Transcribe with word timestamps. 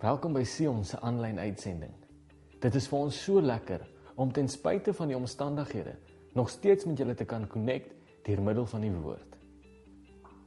Welkom 0.00 0.32
by 0.32 0.46
Sion 0.48 0.78
se 0.88 0.96
aanlyn 1.04 1.36
uitsending. 1.36 1.92
Dit 2.62 2.76
is 2.78 2.86
vir 2.88 3.02
ons 3.04 3.16
so 3.20 3.42
lekker 3.44 3.82
om 4.16 4.30
ten 4.32 4.46
spyte 4.48 4.94
van 4.96 5.10
die 5.12 5.16
omstandighede 5.18 5.92
nog 6.32 6.48
steeds 6.48 6.86
met 6.88 7.02
julle 7.02 7.12
te 7.12 7.26
kan 7.28 7.44
connect 7.52 7.92
deur 8.24 8.40
middel 8.40 8.64
van 8.70 8.80
die 8.86 8.94
woord. 8.94 9.36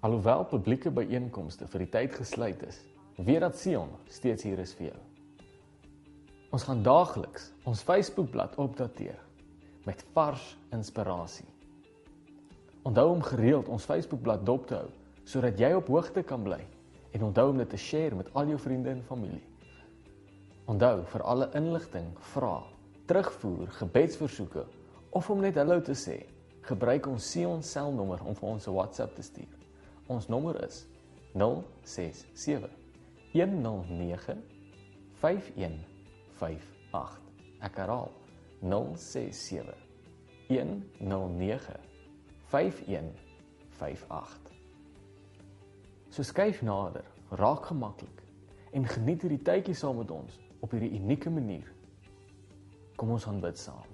Alhoewel 0.01 0.47
publieke 0.49 0.89
byeenkomste 0.89 1.69
vir 1.69 1.85
die 1.85 1.89
tyd 1.99 2.17
gesluit 2.17 2.65
is, 2.65 2.81
weet 3.21 3.45
dat 3.45 3.61
Sion 3.61 3.93
steeds 4.09 4.49
hier 4.49 4.57
is 4.65 4.73
vir 4.79 4.87
jou. 4.89 4.97
Ons 6.49 6.65
gaan 6.65 6.81
daagliks 6.81 7.51
ons 7.69 7.85
Facebookblad 7.85 8.57
opdateer 8.57 9.21
met 9.85 10.01
vars 10.17 10.55
inspirasie. 10.73 11.45
Onthou 12.81 13.11
om 13.13 13.21
gereeld 13.29 13.69
ons 13.69 13.85
Facebookblad 13.85 14.49
dop 14.49 14.65
te 14.65 14.81
hou 14.81 14.89
sodat 15.29 15.61
jy 15.61 15.75
op 15.77 15.93
hoogte 15.93 16.25
kan 16.25 16.41
bly 16.41 16.63
en 17.13 17.23
onthou 17.23 17.49
om 17.49 17.57
dit 17.57 17.69
te 17.69 17.77
share 17.77 18.15
met 18.15 18.33
al 18.33 18.47
jou 18.53 18.59
vriende 18.59 18.89
en 18.89 19.03
familie. 19.05 19.43
Onthou 20.65 21.03
vir 21.05 21.21
alle 21.21 21.49
inligting, 21.57 22.07
vrae, 22.33 22.63
terugvoer, 23.05 23.67
gebedsversoeke 23.79 24.65
of 25.09 25.29
om 25.29 25.39
net 25.43 25.55
hallo 25.59 25.81
te 25.81 25.95
sê, 25.97 26.25
gebruik 26.65 27.07
ons 27.11 27.31
Sion 27.31 27.63
selnommer 27.63 28.23
om 28.25 28.35
vir 28.35 28.49
ons 28.49 28.67
'n 28.67 28.73
WhatsApp 28.73 29.15
te 29.15 29.21
stuur. 29.21 29.57
Ons 30.07 30.27
nommer 30.27 30.63
is 30.63 30.87
067 31.33 32.69
109 33.33 34.43
5158. 35.21 37.21
Ek 37.61 37.75
herhaal 37.75 38.11
067 38.61 39.75
109 40.47 41.79
5158. 42.51 44.42
So 46.13 46.21
skuif 46.21 46.59
nader, 46.61 47.05
raak 47.39 47.71
gemaklik 47.71 48.19
en 48.77 48.83
geniet 48.85 49.23
hierdie 49.25 49.41
tydjie 49.41 49.73
saam 49.73 49.97
met 49.97 50.11
ons 50.13 50.35
op 50.61 50.73
hierdie 50.75 50.91
unieke 50.99 51.31
manier. 51.33 51.65
Kom 53.01 53.15
ons 53.15 53.25
aanbid 53.25 53.57
saam. 53.57 53.87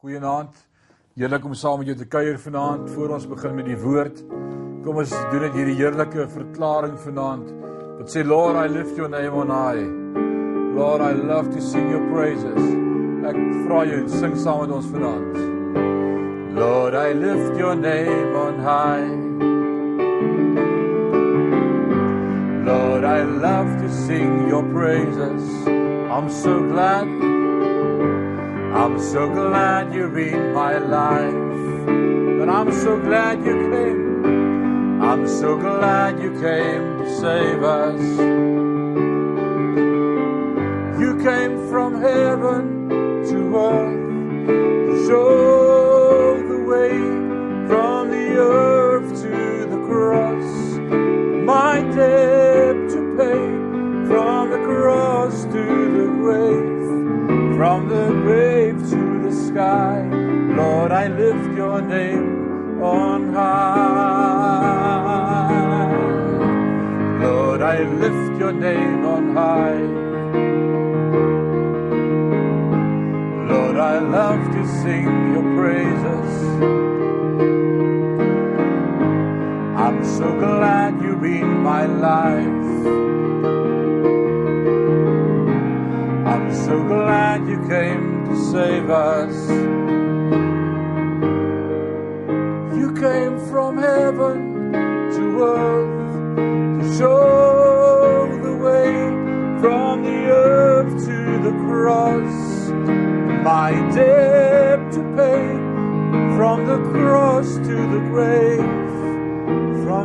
Goeienaand. 0.00 0.56
Heerlik 1.14 1.44
om 1.44 1.52
saam 1.54 1.82
met 1.82 1.92
jou 1.92 1.98
te 2.00 2.08
kuier 2.08 2.40
vanaand 2.40 2.88
voor 2.96 3.12
ons 3.18 3.28
begin 3.28 3.60
met 3.60 3.68
die 3.68 3.76
woord. 3.84 4.22
Kom 4.84 5.00
ons 5.04 5.12
doen 5.30 5.44
dit 5.44 5.58
hierdie 5.60 5.76
heerlike 5.76 6.24
verklaring 6.32 6.96
vanaand. 7.04 7.52
Wat 7.98 8.08
sê 8.12 8.24
Lord, 8.24 8.56
I 8.56 8.72
lift 8.72 8.96
your 8.96 9.12
name 9.12 9.36
on 9.44 9.52
high. 9.52 9.84
Lord, 10.74 11.04
I 11.04 11.12
love 11.12 11.52
to 11.52 11.60
sing 11.60 11.92
your 11.92 12.08
praises. 12.08 12.72
Ek 13.28 13.36
vra 13.68 13.84
jou 13.92 14.00
sing 14.08 14.40
saam 14.40 14.64
met 14.64 14.74
ons 14.80 14.88
vanaand. 14.96 15.63
Lord, 16.54 16.94
I 16.94 17.10
lift 17.12 17.58
your 17.58 17.74
name 17.74 18.36
on 18.36 18.60
high. 18.60 19.10
Lord, 22.64 23.02
I 23.02 23.22
love 23.24 23.76
to 23.82 23.92
sing 23.92 24.46
your 24.46 24.62
praises. 24.62 25.42
I'm 25.66 26.30
so 26.30 26.60
glad, 26.68 27.08
I'm 28.82 29.00
so 29.00 29.28
glad 29.28 29.92
you're 29.92 30.16
in 30.16 30.54
my 30.54 30.78
life. 30.78 31.34
And 31.88 32.48
I'm 32.48 32.70
so 32.70 33.00
glad 33.00 33.44
you 33.44 33.56
came, 33.72 35.02
I'm 35.02 35.26
so 35.26 35.56
glad 35.56 36.20
you 36.20 36.30
came 36.40 36.98
to 36.98 37.20
save 37.20 37.64
us. 37.64 38.43
High. 69.34 69.82
Lord, 73.50 73.76
I 73.76 73.98
love 73.98 74.42
to 74.54 74.62
sing 74.80 75.08
your 75.34 75.46
praises. 75.58 76.30
I'm 79.84 80.04
so 80.04 80.28
glad 80.38 81.02
you've 81.02 81.20
been 81.20 81.50
my 81.62 81.86
life. 81.86 82.70
I'm 86.32 86.54
so 86.54 86.82
glad 86.84 87.48
you 87.48 87.58
came 87.68 88.24
to 88.26 88.36
save 88.52 88.88
us. 88.88 89.63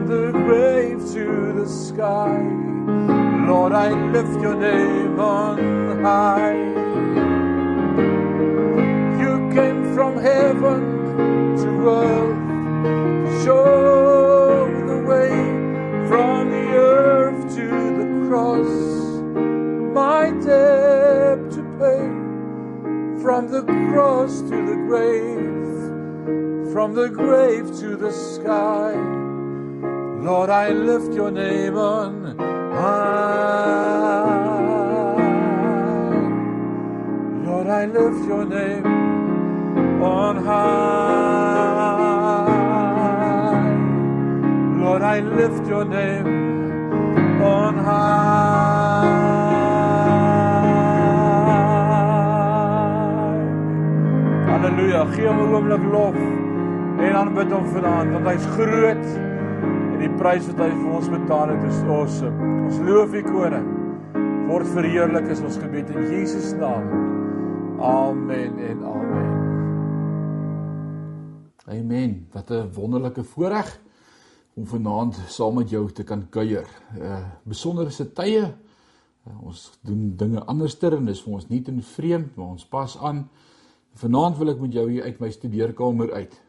The 0.09 0.31
grave 0.31 0.97
to 1.13 1.53
the 1.53 1.67
sky. 1.69 2.41
Lord, 3.47 3.73
I 3.73 3.89
lift 4.09 4.41
your 4.41 4.55
name 4.55 5.19
on 5.19 6.03
high. 6.03 6.57
You 9.21 9.33
came 9.53 9.93
from 9.93 10.17
heaven 10.17 10.81
to 11.61 11.69
earth 11.89 13.43
show 13.43 14.65
the 14.87 14.99
way 15.07 15.29
from 16.07 16.49
the 16.49 16.67
earth 16.73 17.55
to 17.55 17.67
the 17.99 18.27
cross. 18.27 18.67
My 19.93 20.31
debt 20.43 21.51
to 21.51 21.61
pay 21.77 22.05
from 23.21 23.47
the 23.51 23.61
cross 23.91 24.41
to 24.41 24.57
the 24.71 24.79
grave, 24.89 26.73
from 26.73 26.95
the 26.95 27.09
grave 27.09 27.67
to 27.79 27.95
the 27.95 28.11
sky. 28.11 29.08
Lord, 30.29 30.51
I 30.51 30.69
lift 30.69 31.11
your 31.15 31.31
name 31.31 31.75
on 31.75 32.37
high. 32.71 34.25
Lord, 37.45 37.67
I 37.67 37.85
lift 37.87 38.27
your 38.27 38.45
name 38.45 38.85
on 40.03 40.35
high. 40.45 40.69
Lord, 44.83 45.01
I 45.01 45.19
lift 45.21 45.67
your 45.67 45.85
name 45.85 46.27
on 47.41 47.77
high. 47.79 49.09
Halleluja. 54.49 55.01
Gee 55.15 55.25
hom 55.25 55.39
'n 55.41 55.53
oomblik 55.55 55.83
lof 55.95 56.17
en 57.07 57.13
aanbid 57.23 57.49
hom 57.55 57.65
vanaand 57.73 58.09
want 58.13 58.27
hy's 58.29 58.47
groot 58.55 59.28
en 59.99 60.05
die 60.07 60.15
prys 60.15 60.45
wat 60.47 60.61
hy 60.63 60.69
vir 60.71 60.91
ons 60.95 61.07
betaal 61.11 61.49
het 61.51 61.63
is 61.67 61.79
awesome. 61.91 62.49
Ons 62.69 62.77
loof 62.87 63.11
U 63.19 63.23
koning. 63.25 63.65
Word 64.47 64.69
verheerlik 64.71 65.27
is 65.33 65.41
ons 65.43 65.57
gebed 65.59 65.91
in 65.91 66.05
Jesus 66.07 66.53
naam. 66.55 66.87
Amen 67.83 68.61
en 68.63 68.85
amen. 68.87 69.27
Amen. 71.67 72.15
Wat 72.31 72.51
'n 72.51 72.71
wonderlike 72.73 73.23
voorreg 73.23 73.79
om 74.55 74.65
vanaand 74.65 75.19
saam 75.27 75.55
met 75.55 75.69
jou 75.69 75.91
te 75.91 76.03
kan 76.03 76.29
kuier. 76.29 76.67
Uh 76.95 77.19
besonderse 77.43 78.13
tye. 78.13 78.55
Uh, 79.27 79.43
ons 79.43 79.71
doen 79.81 80.15
dinge 80.15 80.43
anderster 80.45 80.93
en 80.93 81.05
dis 81.05 81.23
vir 81.23 81.33
ons 81.33 81.49
nie 81.49 81.61
te 81.61 81.75
vreemd, 81.81 82.35
maar 82.35 82.47
ons 82.47 82.65
pas 82.65 82.97
aan. 82.97 83.29
Vanaand 83.93 84.37
wil 84.37 84.49
ek 84.49 84.59
met 84.59 84.73
jou 84.73 84.89
hier 84.89 85.03
uit 85.03 85.19
my 85.19 85.29
studeerkamer 85.29 86.13
uit 86.13 86.41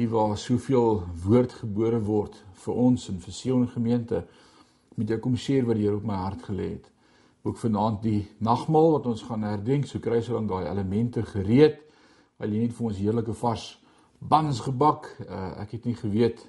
hier 0.00 0.08
waar 0.08 0.38
soveel 0.38 1.02
woord 1.26 1.52
gebore 1.60 1.98
word 2.00 2.36
vir 2.62 2.76
ons 2.80 3.02
en 3.12 3.18
vir 3.20 3.34
Sion 3.36 3.66
gemeente 3.68 4.22
met 4.96 5.10
jou 5.12 5.18
kom 5.20 5.34
share 5.36 5.66
wat 5.68 5.76
die 5.76 5.84
Here 5.84 5.98
op 5.98 6.06
my 6.08 6.16
hart 6.16 6.46
gelê 6.46 6.68
het. 6.70 6.86
Ook 7.44 7.58
vanaand 7.60 8.00
die 8.04 8.22
nagmaal 8.40 8.94
wat 8.94 9.08
ons 9.10 9.26
gaan 9.28 9.44
herdenk, 9.44 9.84
so 9.88 10.00
kry 10.00 10.22
ons 10.22 10.30
dan 10.32 10.48
daai 10.48 10.70
elemente 10.70 11.24
gereed. 11.28 11.76
Jy 12.40 12.48
net 12.48 12.72
vir 12.78 12.88
ons 12.88 13.02
heerlike 13.02 13.36
vars 13.42 13.66
buns 14.32 14.62
gebak? 14.64 15.10
Uh, 15.26 15.60
ek 15.66 15.76
het 15.76 15.90
nie 15.90 15.96
geweet 16.00 16.46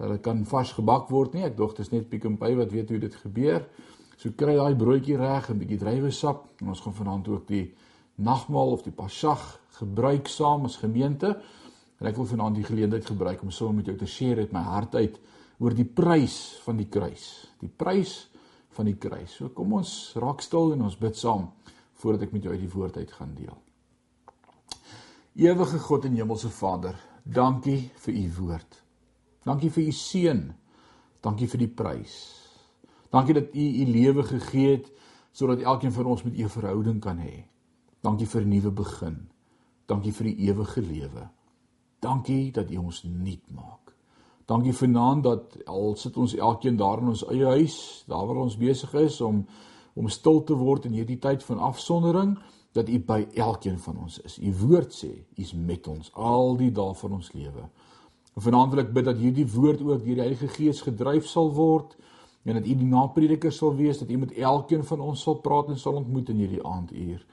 hulle 0.00 0.18
kan 0.24 0.42
vars 0.48 0.74
gebak 0.74 1.10
word 1.14 1.38
nie. 1.38 1.46
Ek 1.46 1.54
dink 1.58 1.76
dit 1.76 1.86
is 1.86 1.94
net 1.94 2.10
Pick 2.10 2.26
n 2.26 2.40
Pay 2.42 2.58
wat 2.58 2.74
weet 2.74 2.90
hoe 2.90 3.02
dit 3.06 3.22
gebeur. 3.22 3.62
So 4.18 4.34
kry 4.34 4.58
daai 4.58 4.74
broodjie 4.74 5.20
reg 5.20 5.46
en 5.46 5.54
'n 5.54 5.62
bietjie 5.62 5.78
druiwesap 5.78 6.42
en 6.58 6.74
ons 6.74 6.80
gaan 6.80 6.98
vanaand 6.98 7.28
ook 7.28 7.46
die 7.46 7.70
nagmaal 8.18 8.74
of 8.74 8.82
die 8.82 8.92
Pasag 8.92 9.60
gebruik 9.78 10.26
saam 10.26 10.64
as 10.64 10.76
gemeente. 10.76 11.38
En 12.00 12.08
ek 12.08 12.16
wil 12.16 12.28
vanaand 12.30 12.56
die 12.56 12.64
geleentheid 12.64 13.06
gebruik 13.06 13.42
om 13.44 13.52
saam 13.52 13.76
met 13.76 13.90
jou 13.90 13.96
te 14.00 14.08
share 14.08 14.40
uit 14.40 14.52
my 14.56 14.62
hart 14.64 14.94
uit 14.96 15.18
oor 15.60 15.74
die 15.76 15.84
prys 15.84 16.36
van 16.64 16.78
die 16.80 16.88
kruis. 16.88 17.26
Die 17.60 17.68
prys 17.68 18.14
van 18.76 18.88
die 18.88 18.96
kruis. 18.96 19.34
So 19.36 19.52
kom 19.52 19.74
ons 19.76 20.14
raak 20.16 20.40
stil 20.40 20.72
en 20.72 20.86
ons 20.86 20.96
bid 20.96 21.18
saam 21.18 21.50
voordat 22.00 22.28
ek 22.28 22.32
met 22.32 22.46
jou 22.46 22.54
uit 22.54 22.62
die 22.62 22.72
woord 22.72 22.96
uit 22.96 23.12
gaan 23.12 23.34
deel. 23.36 23.58
Ewige 25.40 25.78
God 25.78 26.06
en 26.08 26.16
Hemelse 26.16 26.48
Vader, 26.52 26.96
dankie 27.24 27.90
vir 28.04 28.16
u 28.16 28.24
woord. 28.38 28.78
Dankie 29.44 29.70
vir 29.70 29.84
u 29.84 29.92
seun. 29.92 30.40
Dankie 31.20 31.48
vir 31.52 31.60
die 31.66 31.68
prys. 31.68 32.16
Dankie 33.12 33.36
dat 33.36 33.52
u 33.52 33.66
u 33.82 33.84
lewe 33.90 34.24
gegee 34.24 34.78
het 34.78 34.88
sodat 35.36 35.60
elkeen 35.62 35.92
van 35.92 36.08
ons 36.10 36.24
met 36.24 36.38
u 36.38 36.42
'n 36.44 36.48
verhouding 36.48 37.00
kan 37.00 37.18
hê. 37.18 37.44
Dankie 38.00 38.26
vir 38.26 38.42
'n 38.42 38.48
nuwe 38.48 38.70
begin. 38.70 39.28
Dankie 39.86 40.12
vir 40.12 40.24
die 40.24 40.48
ewige 40.48 40.80
lewe. 40.80 41.28
Dankie 42.00 42.52
dat 42.52 42.70
U 42.70 42.76
ons 42.76 43.02
nuut 43.02 43.50
maak. 43.52 43.94
Dankie 44.50 44.74
vanaand 44.74 45.24
dat 45.24 45.58
al 45.66 45.92
sit 45.96 46.16
ons 46.16 46.34
elkeen 46.34 46.76
daar 46.76 46.98
in 46.98 47.12
ons 47.12 47.26
eie 47.28 47.46
huis, 47.46 48.04
daar 48.08 48.26
waar 48.26 48.40
ons 48.46 48.56
besig 48.56 48.94
is 48.94 49.20
om 49.20 49.44
om 49.94 50.08
stil 50.08 50.38
te 50.46 50.54
word 50.54 50.84
in 50.86 50.94
hierdie 50.94 51.18
tyd 51.18 51.42
van 51.44 51.58
afsondering, 51.58 52.36
dat 52.72 52.88
U 52.88 52.98
by 53.04 53.24
elkeen 53.34 53.78
van 53.78 53.98
ons 53.98 54.20
is. 54.22 54.38
U 54.38 54.52
woord 54.62 54.94
sê, 54.94 55.10
U 55.10 55.42
is 55.42 55.50
met 55.52 55.88
ons 55.90 56.12
al 56.14 56.54
die 56.56 56.70
dae 56.72 56.94
van 56.94 57.16
ons 57.18 57.32
lewe. 57.34 57.66
En 58.34 58.44
vanaand 58.46 58.74
wil 58.74 58.84
ek 58.84 58.92
bid 58.94 59.08
dat 59.10 59.18
hierdie 59.18 59.46
woord 59.50 59.82
ook 59.82 60.04
deur 60.04 60.20
die 60.20 60.22
Heilige 60.22 60.48
Gees 60.54 60.80
gedryf 60.86 61.26
sal 61.28 61.50
word 61.56 61.96
en 62.46 62.56
dat 62.56 62.64
U 62.64 62.76
die 62.78 62.88
naprediker 62.88 63.52
sal 63.52 63.74
wees, 63.76 63.98
dat 64.00 64.10
U 64.10 64.16
met 64.22 64.32
elkeen 64.38 64.86
van 64.86 65.02
ons 65.10 65.26
sal 65.26 65.42
praat 65.44 65.68
en 65.74 65.78
sal 65.78 65.98
ontmoet 66.00 66.30
in 66.32 66.40
hierdie 66.44 66.62
aanduur. 66.64 67.26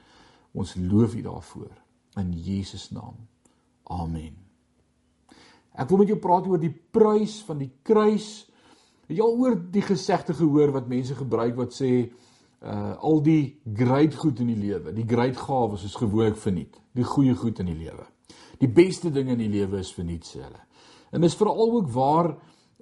Ons 0.52 0.74
loof 0.76 1.14
U 1.14 1.24
daarvoor 1.30 1.72
in 2.20 2.34
Jesus 2.34 2.90
naam. 2.90 3.16
Amen. 3.88 4.47
Ek 5.78 5.88
wil 5.92 6.02
met 6.02 6.10
jou 6.10 6.18
praat 6.18 6.46
oor 6.50 6.58
die 6.58 6.74
prys 6.74 7.38
van 7.46 7.60
die 7.62 7.70
kruis. 7.86 8.48
Het 9.06 9.16
jy 9.16 9.24
al 9.24 9.36
oor 9.38 9.54
die 9.72 9.84
gesegde 9.86 10.34
gehoor 10.34 10.72
wat 10.74 10.90
mense 10.90 11.14
gebruik 11.14 11.54
wat 11.58 11.76
sê 11.76 11.92
uh 12.58 12.96
al 13.06 13.20
die 13.22 13.60
great 13.78 14.16
goed 14.18 14.40
in 14.42 14.48
die 14.50 14.58
lewe, 14.58 14.90
die 14.90 15.06
great 15.06 15.36
gawes 15.38 15.84
is 15.86 15.94
gewoonlik 15.94 16.36
verniet. 16.42 16.74
Die 16.98 17.06
goeie 17.06 17.36
goed 17.38 17.60
in 17.62 17.70
die 17.70 17.78
lewe. 17.78 18.02
Die 18.58 18.66
beste 18.66 19.12
dinge 19.14 19.36
in 19.36 19.44
die 19.44 19.52
lewe 19.52 19.78
is 19.78 19.92
verniet 19.94 20.26
sê 20.26 20.42
hulle. 20.42 20.64
En 21.14 21.22
dis 21.22 21.36
veral 21.38 21.70
ook 21.78 21.92
waar 21.94 22.32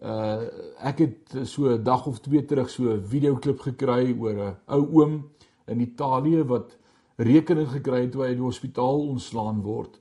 uh 0.00 0.48
ek 0.80 0.98
het 1.04 1.36
so 1.48 1.68
'n 1.68 1.84
dag 1.84 2.06
of 2.06 2.20
twee 2.20 2.44
terug 2.44 2.70
so 2.70 2.88
'n 2.94 3.04
videoklip 3.04 3.60
gekry 3.60 4.16
oor 4.18 4.36
'n 4.48 4.56
ou 4.66 4.82
oom 5.00 5.24
in 5.66 5.80
Italië 5.80 6.44
wat 6.44 6.76
rekening 7.16 7.68
gekry 7.68 8.00
het 8.00 8.12
toe 8.12 8.22
hy 8.24 8.30
in 8.30 8.40
die 8.40 8.48
hospitaal 8.48 9.08
ontslaan 9.08 9.62
word. 9.62 10.00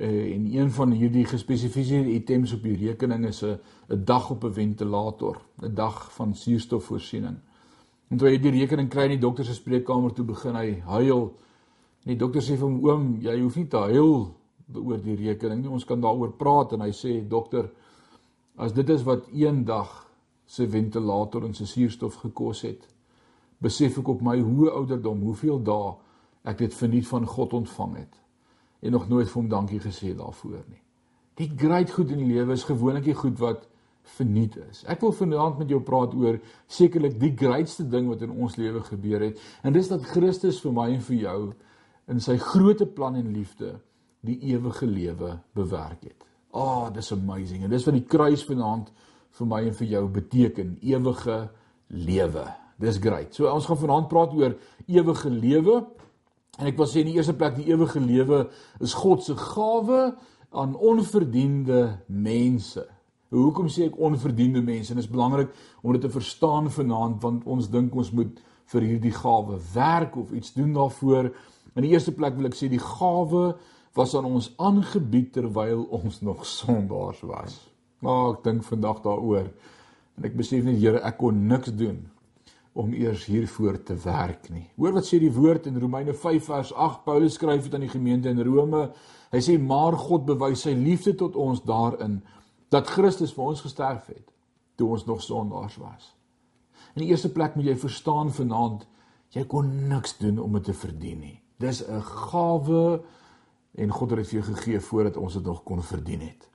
Uh, 0.00 0.34
en 0.34 0.46
een 0.54 0.70
van 0.70 0.90
hierdie 0.90 1.24
gespesifiseerde 1.28 2.10
items 2.10 2.52
op 2.52 2.62
die 2.62 2.76
rekening 2.76 3.26
is 3.26 3.42
'n 3.44 3.58
'n 3.88 4.04
dag 4.04 4.30
op 4.30 4.44
'n 4.44 4.52
ventilator, 4.52 5.42
'n 5.60 5.74
dag 5.74 6.12
van 6.12 6.34
suurstofvoorsiening. 6.34 7.36
En 8.08 8.16
toe 8.16 8.28
hy 8.28 8.38
die 8.38 8.50
rekening 8.50 8.90
kry 8.92 9.02
in 9.02 9.14
die 9.16 9.22
dokter 9.22 9.44
se 9.44 9.54
spreekkamer 9.54 10.12
toe 10.12 10.24
begin 10.24 10.54
hy 10.54 10.80
huil. 10.84 11.22
En 12.04 12.12
die 12.12 12.16
dokter 12.20 12.42
sê 12.42 12.58
vir 12.58 12.66
hom: 12.68 12.84
"Oom, 12.84 13.16
jy 13.20 13.40
hoef 13.40 13.56
nie 13.56 13.68
te 13.68 13.76
huil 13.76 14.34
oor 14.74 15.00
die 15.02 15.16
rekening 15.16 15.62
nie. 15.62 15.70
Ons 15.70 15.84
kan 15.84 16.00
daaroor 16.00 16.32
praat." 16.36 16.72
En 16.72 16.80
hy 16.80 16.90
sê: 16.92 17.28
"Dokter, 17.28 17.70
as 18.56 18.72
dit 18.72 18.88
is 18.88 19.02
wat 19.02 19.28
een 19.32 19.64
dag 19.64 20.10
se 20.46 20.68
ventilator 20.68 21.44
en 21.44 21.54
se 21.54 21.66
suurstof 21.66 22.14
gekos 22.14 22.62
het, 22.62 22.88
besef 23.58 23.98
ek 23.98 24.08
op 24.08 24.20
my 24.20 24.40
hoë 24.40 24.70
ouderdom 24.70 25.20
hoeveel 25.20 25.62
dae 25.62 25.94
ek 26.44 26.58
dit 26.58 26.74
verniet 26.74 27.08
van 27.08 27.26
God 27.26 27.52
ontvang 27.52 27.96
het." 27.96 28.21
En 28.82 28.96
nog 28.96 29.08
nooit 29.08 29.28
vir 29.30 29.40
hom 29.40 29.50
dankie 29.50 29.80
gesê 29.80 30.12
daarvoor 30.18 30.62
nie. 30.66 30.80
Die 31.40 31.50
great 31.56 31.90
goed 31.90 32.10
in 32.12 32.24
die 32.24 32.32
lewe 32.34 32.52
is 32.52 32.66
gewoonlik 32.68 33.06
die 33.06 33.16
goed 33.16 33.38
wat 33.40 33.68
verniet 34.16 34.56
is. 34.58 34.82
Ek 34.90 35.00
wil 35.04 35.14
vanaand 35.14 35.60
met 35.62 35.70
jou 35.70 35.78
praat 35.86 36.14
oor 36.18 36.40
sekerlik 36.70 37.14
die 37.20 37.32
greatste 37.38 37.86
ding 37.88 38.08
wat 38.10 38.24
in 38.26 38.34
ons 38.34 38.58
lewe 38.58 38.82
gebeur 38.88 39.28
het 39.28 39.38
en 39.62 39.74
dis 39.76 39.88
dat 39.88 40.04
Christus 40.10 40.58
vir 40.64 40.74
my 40.74 40.88
en 40.96 41.04
vir 41.06 41.20
jou 41.22 41.38
in 42.10 42.20
sy 42.20 42.36
groote 42.42 42.88
plan 42.90 43.16
en 43.16 43.30
liefde 43.32 43.76
die 44.26 44.38
ewige 44.52 44.86
lewe 44.86 45.36
bewerk 45.54 46.02
het. 46.10 46.26
Ah, 46.52 46.60
oh, 46.60 46.90
dis 46.92 47.12
amazing. 47.14 47.64
En 47.64 47.72
dis 47.72 47.86
wat 47.86 47.96
die 47.96 48.06
kruis 48.06 48.42
vanaand 48.44 48.90
vir 49.38 49.48
my 49.48 49.62
en 49.70 49.76
vir 49.78 49.88
jou 49.94 50.02
beteken, 50.12 50.74
ewige 50.84 51.38
lewe. 51.88 52.44
Dis 52.82 52.98
great. 53.00 53.32
So 53.34 53.48
ons 53.48 53.66
gaan 53.70 53.80
vanaand 53.80 54.10
praat 54.10 54.34
oor 54.36 54.56
ewige 54.90 55.30
lewe 55.32 55.78
En 56.60 56.68
ek 56.68 56.76
wil 56.76 56.88
sê 56.88 57.00
in 57.00 57.08
die 57.08 57.16
eerste 57.16 57.32
plek 57.32 57.54
die 57.56 57.70
ewige 57.70 58.00
lewe 58.02 58.42
is 58.84 58.92
God 59.00 59.22
se 59.24 59.32
gawe 59.38 60.00
aan 60.52 60.74
onverdiende 60.76 61.78
mense. 62.12 62.84
Hoekom 63.32 63.70
sê 63.72 63.86
ek 63.88 63.96
onverdiende 63.96 64.60
mense? 64.60 64.92
En 64.92 65.00
dit 65.00 65.06
is 65.06 65.14
belangrik 65.14 65.54
om 65.80 65.96
dit 65.96 66.04
te 66.04 66.12
verstaan 66.12 66.68
vanaand 66.68 67.22
want 67.24 67.46
ons 67.48 67.70
dink 67.72 67.96
ons 67.96 68.12
moet 68.12 68.36
vir 68.74 68.88
hierdie 68.90 69.14
gawe 69.16 69.56
werk 69.72 70.18
of 70.20 70.36
iets 70.36 70.52
doen 70.52 70.76
daarvoor. 70.76 71.30
In 71.72 71.86
die 71.86 71.94
eerste 71.94 72.12
plek 72.12 72.36
wil 72.36 72.50
ek 72.50 72.58
sê 72.60 72.68
die 72.68 72.82
gawe 72.82 73.54
was 73.96 74.12
aan 74.16 74.28
ons 74.28 74.52
aangebied 74.60 75.32
terwyl 75.32 75.86
ons 75.88 76.20
nog 76.20 76.44
sondaars 76.44 77.24
was. 77.32 77.56
Maar 78.04 78.34
ek 78.34 78.44
dink 78.44 78.68
vandag 78.68 79.00
daaroor 79.08 79.48
en 80.20 80.28
ek 80.28 80.36
besef 80.36 80.68
net 80.68 80.76
Here 80.84 81.00
ek 81.00 81.16
kon 81.16 81.46
niks 81.48 81.72
doen 81.72 82.02
om 82.72 82.92
eers 82.96 83.26
hiervoor 83.28 83.82
te 83.84 83.94
werk 84.04 84.48
nie. 84.50 84.70
Hoor 84.80 84.94
wat 84.96 85.06
sê 85.06 85.18
die 85.20 85.32
woord 85.32 85.66
in 85.68 85.80
Romeine 85.80 86.14
5 86.16 86.44
vers 86.48 86.72
8. 86.72 87.02
Paulus 87.04 87.36
skryf 87.36 87.66
dit 87.66 87.74
aan 87.74 87.84
die 87.84 87.92
gemeente 87.92 88.32
in 88.32 88.40
Rome. 88.40 88.86
Hy 89.32 89.40
sê 89.44 89.58
maar 89.60 89.96
God 90.00 90.24
bewys 90.28 90.64
sy 90.64 90.72
liefde 90.76 91.14
tot 91.20 91.36
ons 91.36 91.60
daarin 91.68 92.20
dat 92.72 92.88
Christus 92.88 93.34
vir 93.36 93.52
ons 93.52 93.64
gesterf 93.64 94.08
het 94.08 94.32
toe 94.80 94.88
ons 94.94 95.04
nog 95.04 95.20
sondaars 95.20 95.76
was. 95.76 96.14
In 96.96 97.04
die 97.04 97.10
eerste 97.12 97.28
plek 97.32 97.56
moet 97.56 97.68
jy 97.68 97.76
verstaan 97.76 98.32
vanaand 98.32 98.86
jy 99.32 99.44
kon 99.48 99.68
niks 99.88 100.16
doen 100.20 100.40
om 100.40 100.56
dit 100.56 100.64
te 100.68 100.76
verdien 100.76 101.20
nie. 101.20 101.38
Dis 101.60 101.82
'n 101.84 102.00
gawe 102.00 103.02
en 103.74 103.90
God 103.90 104.10
het 104.10 104.18
dit 104.18 104.28
vir 104.28 104.40
jou 104.40 104.54
gegee 104.54 104.80
voordat 104.80 105.16
ons 105.16 105.34
dit 105.34 105.44
nog 105.44 105.62
kon 105.64 105.82
verdien 105.82 106.20
het. 106.20 106.48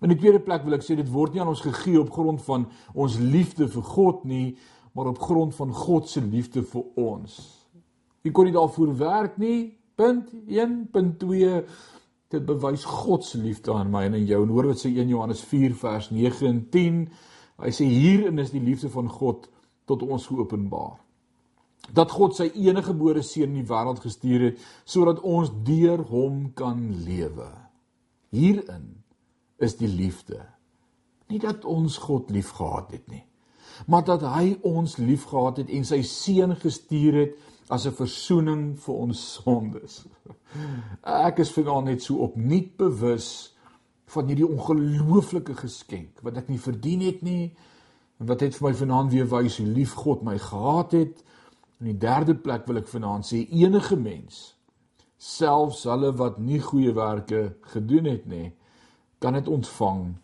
In 0.00 0.08
die 0.08 0.18
tweede 0.18 0.40
plek 0.40 0.62
wil 0.64 0.74
ek 0.74 0.82
sê 0.82 0.96
dit 0.96 1.08
word 1.12 1.32
nie 1.32 1.40
aan 1.40 1.48
ons 1.48 1.60
gegee 1.60 2.00
op 2.00 2.10
grond 2.10 2.42
van 2.42 2.66
ons 2.94 3.18
liefde 3.18 3.68
vir 3.68 3.82
God 3.82 4.24
nie, 4.24 4.56
maar 5.00 5.08
op 5.08 5.20
grond 5.20 5.54
van 5.54 5.72
God 5.72 6.08
se 6.08 6.20
liefde 6.20 6.60
vir 6.62 6.82
ons. 7.00 7.36
Jy 8.20 8.32
kon 8.36 8.44
nie 8.44 8.52
daarvoor 8.52 8.90
werk 9.00 9.38
nie. 9.40 9.78
Punt 9.96 10.28
1, 10.44 10.74
punt 10.92 11.14
2 11.22 11.62
dit 12.30 12.44
bewys 12.46 12.84
God 12.84 13.24
se 13.24 13.40
liefde 13.40 13.72
aan 13.72 13.88
my 13.90 14.02
en 14.10 14.18
aan 14.18 14.26
jou. 14.28 14.42
En 14.44 14.52
hoor 14.52 14.68
wat 14.70 14.82
sê 14.82 14.90
1 14.92 15.08
Johannes 15.08 15.40
4 15.48 15.72
vers 15.80 16.10
9 16.12 16.46
en 16.50 16.58
10. 16.74 16.98
Hy 17.64 17.72
sê 17.72 17.86
hierin 17.88 18.42
is 18.44 18.52
die 18.52 18.60
liefde 18.60 18.90
van 18.92 19.08
God 19.08 19.48
tot 19.88 20.04
ons 20.04 20.28
geopenbaar. 20.28 21.00
Dat 21.96 22.12
God 22.12 22.36
sy 22.36 22.50
enige 22.52 22.90
gebore 22.90 23.24
seun 23.24 23.54
in 23.54 23.62
die 23.62 23.66
wêreld 23.72 24.04
gestuur 24.04 24.50
het 24.50 24.68
sodat 24.84 25.24
ons 25.24 25.48
deur 25.64 26.04
hom 26.12 26.50
kan 26.52 26.84
lewe. 27.08 27.48
Hierin 28.36 29.00
is 29.56 29.80
die 29.80 29.88
liefde. 29.88 30.44
Nie 31.32 31.40
dat 31.40 31.64
ons 31.64 31.96
God 32.04 32.28
liefgehad 32.36 32.92
het 32.92 33.08
nie 33.08 33.24
maar 33.86 34.04
dat 34.04 34.22
hy 34.22 34.58
ons 34.62 34.96
liefgehad 34.96 35.62
het 35.62 35.70
en 35.70 35.84
sy 35.84 36.02
seun 36.02 36.56
gestuur 36.56 37.14
het 37.14 37.38
as 37.70 37.86
'n 37.86 37.94
verzoening 37.94 38.78
vir 38.78 38.94
ons 38.94 39.20
sondes. 39.32 40.04
Ek 41.28 41.38
is 41.38 41.52
vanaand 41.52 41.84
net 41.84 42.02
so 42.02 42.16
opnuut 42.16 42.76
bewus 42.76 43.54
van 44.10 44.26
hierdie 44.26 44.48
ongelooflike 44.48 45.54
geskenk 45.54 46.18
wat 46.22 46.36
ek 46.36 46.48
nie 46.48 46.58
verdien 46.58 47.00
het 47.00 47.22
nie 47.22 47.54
en 48.18 48.26
wat 48.26 48.40
het 48.40 48.56
vir 48.56 48.68
my 48.68 48.74
vanaand 48.74 49.12
weer 49.12 49.28
wys 49.30 49.58
hoe 49.58 49.66
lief 49.66 49.92
God 49.94 50.22
my 50.22 50.38
gehad 50.38 50.92
het. 50.92 51.22
In 51.80 51.86
die 51.86 51.98
derde 51.98 52.34
plek 52.34 52.66
wil 52.66 52.76
ek 52.82 52.88
vanaand 52.88 53.24
sê 53.26 53.46
enige 53.50 53.96
mens 53.96 54.56
selfs 55.20 55.84
hulle 55.84 56.14
wat 56.16 56.38
nie 56.38 56.58
goeie 56.64 56.92
werke 56.96 57.54
gedoen 57.74 58.04
het 58.04 58.26
nie 58.26 58.52
kan 59.20 59.36
dit 59.36 59.48
ontvang 59.48 60.14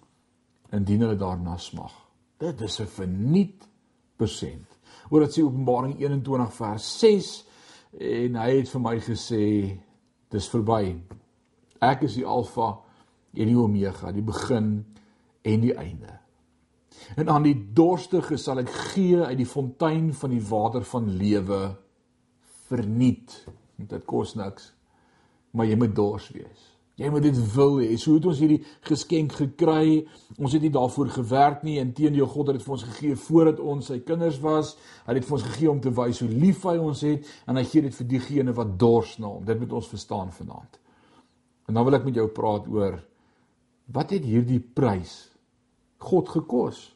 indien 0.72 1.00
hulle 1.04 1.16
daarna 1.20 1.56
smag. 1.60 2.05
Dit 2.38 2.60
is 2.60 2.80
'n 2.80 2.86
verniet 2.86 3.68
persent. 4.16 4.78
Oor 5.08 5.20
dit 5.20 5.38
sê 5.38 5.42
Openbaring 5.42 5.98
21 6.00 6.52
vers 6.54 6.98
6 6.98 7.46
en 7.98 8.34
hy 8.34 8.50
het 8.56 8.68
vir 8.68 8.80
my 8.80 8.98
gesê 9.00 9.78
dis 10.28 10.48
verby. 10.48 11.00
Ek 11.80 12.02
is 12.02 12.14
die 12.14 12.26
Alfa 12.26 12.78
en 13.34 13.46
die 13.46 13.58
Omega, 13.58 14.12
die 14.12 14.22
begin 14.22 14.84
en 15.42 15.60
die 15.60 15.74
einde. 15.74 16.18
En 17.16 17.28
aan 17.28 17.42
die 17.42 17.72
dorstige 17.72 18.36
sal 18.36 18.58
ek 18.58 18.70
gee 18.70 19.20
uit 19.20 19.36
die 19.38 19.46
fontein 19.46 20.14
van 20.14 20.30
die 20.30 20.42
water 20.42 20.84
van 20.84 21.10
lewe 21.16 21.76
verniet. 22.66 23.46
Dit 23.76 24.04
kos 24.04 24.34
niks, 24.34 24.72
maar 25.50 25.66
jy 25.66 25.76
moet 25.76 25.94
dors 25.94 26.30
wees. 26.34 26.75
Jy 26.96 27.10
moet 27.12 27.26
dit 27.26 27.38
wil 27.54 27.74
hê. 27.82 27.90
So 28.00 28.16
het 28.16 28.26
ons 28.26 28.38
hierdie 28.40 28.62
geskenk 28.88 29.34
gekry. 29.36 30.06
Ons 30.38 30.54
het 30.56 30.62
nie 30.64 30.72
daarvoor 30.72 31.10
gewerk 31.12 31.66
nie. 31.66 31.76
Inteendeel 31.82 32.28
God 32.32 32.48
het 32.48 32.56
dit 32.56 32.64
vir 32.64 32.76
ons 32.78 32.86
gegee 32.88 33.18
voordat 33.26 33.60
ons 33.60 33.90
sy 33.92 33.98
kinders 34.00 34.38
was. 34.40 34.76
Hy 35.04 35.12
het 35.12 35.20
dit 35.20 35.28
vir 35.28 35.36
ons 35.36 35.48
gegee 35.50 35.70
om 35.70 35.82
te 35.84 35.92
wys 35.92 36.22
hoe 36.24 36.30
lief 36.30 36.64
hy 36.64 36.78
ons 36.80 37.02
het 37.04 37.28
en 37.46 37.60
hy 37.60 37.66
gee 37.68 37.84
dit 37.84 37.98
vir 38.00 38.08
diegene 38.14 38.56
wat 38.56 38.78
dors 38.80 39.18
na 39.20 39.28
hom. 39.28 39.44
Dit 39.44 39.60
moet 39.60 39.76
ons 39.76 39.92
verstaan 39.92 40.32
vanaand. 40.32 40.80
En 41.68 41.76
dan 41.76 41.84
wil 41.84 41.98
ek 41.98 42.08
met 42.08 42.16
jou 42.16 42.26
praat 42.32 42.66
oor 42.72 42.96
Wat 43.86 44.10
het 44.10 44.24
hierdie 44.26 44.60
prys 44.60 45.30
God 46.02 46.28
gekos? 46.28 46.92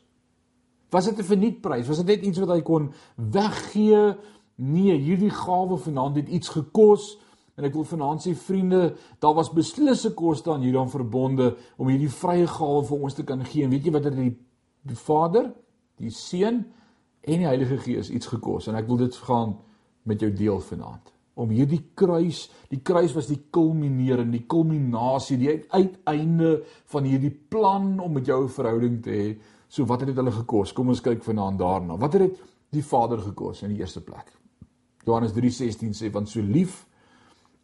Was 0.91 1.07
dit 1.07 1.19
'n 1.19 1.25
vernietprys? 1.25 1.87
Was 1.87 2.03
dit 2.03 2.07
net 2.07 2.27
iets 2.27 2.39
wat 2.39 2.49
hy 2.49 2.63
kon 2.63 2.93
weggee? 3.15 4.17
Nee, 4.57 4.99
hierdie 4.99 5.31
gawe 5.31 5.77
vanaand 5.79 6.17
het 6.17 6.29
iets 6.29 6.49
gekos. 6.49 7.19
En 7.61 7.69
ek 7.69 7.77
wil 7.77 7.85
vanaand 7.85 8.25
sê 8.25 8.33
vriende, 8.35 8.95
daar 9.21 9.37
was 9.37 9.53
beslis 9.53 10.07
'n 10.09 10.15
koste 10.17 10.51
aan 10.51 10.65
hieraan 10.65 10.91
verbonde 10.91 11.57
om 11.77 11.89
hierdie 11.89 12.09
vrye 12.09 12.47
gawe 12.47 12.83
vir 12.85 12.99
ons 12.99 13.15
te 13.15 13.25
kan 13.25 13.45
gee. 13.45 13.65
En 13.65 13.71
weet 13.71 13.85
jy 13.85 13.93
wat 13.93 14.03
dit 14.09 14.17
die, 14.17 14.37
die 14.83 14.97
Vader, 14.97 15.53
die 15.97 16.11
Seun 16.11 16.65
en 17.21 17.39
die 17.39 17.47
Heilige 17.47 17.77
Gees 17.79 18.11
iets 18.11 18.27
gekos 18.27 18.69
en 18.69 18.75
ek 18.75 18.87
wil 18.89 18.97
dit 18.97 19.15
gaan 19.17 19.59
met 20.03 20.21
jou 20.21 20.33
deel 20.33 20.61
vanaand 20.61 21.13
om 21.41 21.53
hierdie 21.55 21.83
kruis, 21.97 22.49
die 22.69 22.81
kruis 22.85 23.15
was 23.17 23.29
die 23.31 23.39
kulminering, 23.55 24.33
die 24.35 24.45
kulminasie, 24.51 25.39
die 25.41 25.55
uiteinde 25.73 26.59
van 26.93 27.09
hierdie 27.09 27.33
plan 27.33 27.95
om 28.03 28.13
met 28.13 28.27
jou 28.27 28.45
'n 28.45 28.49
verhouding 28.49 29.03
te 29.03 29.11
hê. 29.11 29.39
So 29.69 29.85
wat 29.87 30.01
het 30.01 30.09
dit 30.09 30.17
hulle 30.17 30.33
gekos? 30.33 30.73
Kom 30.73 30.89
ons 30.89 31.01
kyk 31.01 31.23
vanaand 31.23 31.59
daarna. 31.59 31.97
Wat 31.97 32.13
het 32.13 32.23
dit 32.23 32.41
die 32.71 32.85
Vader 32.85 33.19
gekos 33.19 33.63
in 33.63 33.69
die 33.69 33.81
eerste 33.81 34.01
plek? 34.01 34.33
Johannes 35.07 35.33
3:16 35.33 35.95
sê 35.95 36.11
want 36.13 36.29
so 36.29 36.41
lief 36.41 36.87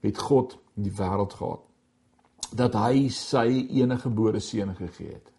het 0.06 0.18
God 0.18 0.58
die 0.74 0.92
wêreld 0.92 1.34
gehad 1.38 1.62
dat 2.56 2.76
hy 2.78 3.08
sy 3.10 3.46
enige 3.80 4.06
gebore 4.08 4.40
seun 4.40 4.74
gegee 4.78 5.16
het 5.16 5.32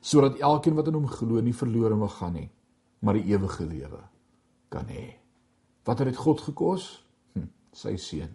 sodat 0.00 0.38
elkeen 0.38 0.76
wat 0.78 0.90
in 0.92 0.98
hom 1.00 1.08
glo 1.10 1.40
nie 1.40 1.56
verlore 1.56 1.96
mag 1.96 2.18
gaan 2.20 2.36
nie 2.38 2.50
maar 3.00 3.18
die 3.18 3.28
ewige 3.32 3.66
lewe 3.66 4.02
kan 4.68 4.88
hê. 4.90 5.14
Wat 5.84 5.98
het 5.98 6.08
dit 6.10 6.16
God 6.16 6.40
gekos? 6.40 6.86
sy 7.76 7.96
seun. 8.00 8.30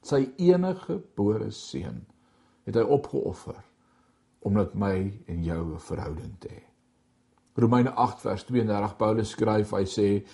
Sy 0.00 0.22
enige 0.40 0.86
gebore 0.86 1.50
seun 1.52 1.98
het 2.64 2.78
hy 2.78 2.84
opgeoffer 2.96 3.58
om 4.46 4.54
met 4.56 4.72
my 4.74 4.96
en 5.28 5.42
jou 5.44 5.74
'n 5.74 5.78
verhouding 5.78 6.38
te 6.40 6.48
hê. 6.48 6.62
Romeine 7.56 7.90
8 7.90 8.20
vers 8.20 8.44
32 8.44 8.96
Paulus 8.96 9.30
skryf, 9.30 9.70
hy 9.70 9.84
sê 9.84 10.24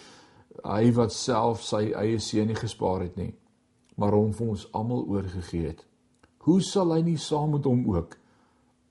hy 0.65 0.93
wat 0.93 1.13
self 1.13 1.63
sy 1.63 1.93
eie 1.93 2.19
seun 2.21 2.47
nie 2.47 2.55
gespaar 2.55 3.01
het 3.01 3.17
nie, 3.17 3.35
maar 4.03 4.17
hom 4.19 4.33
vir 4.35 4.49
ons 4.57 4.67
almal 4.75 5.05
oorgegee 5.07 5.71
het. 5.71 5.85
Hoe 6.43 6.59
sal 6.67 6.91
hy 6.97 7.05
nie 7.07 7.19
saam 7.23 7.55
met 7.55 7.69
hom 7.71 7.85
ook 7.93 8.17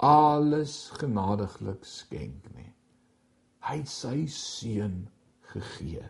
alles 0.08 0.76
genadiglik 1.02 1.84
skenk 1.84 2.48
nie? 2.56 2.70
Hy 3.68 3.82
het 3.82 3.92
sy 3.92 4.24
seun 4.32 5.04
gegee. 5.52 6.08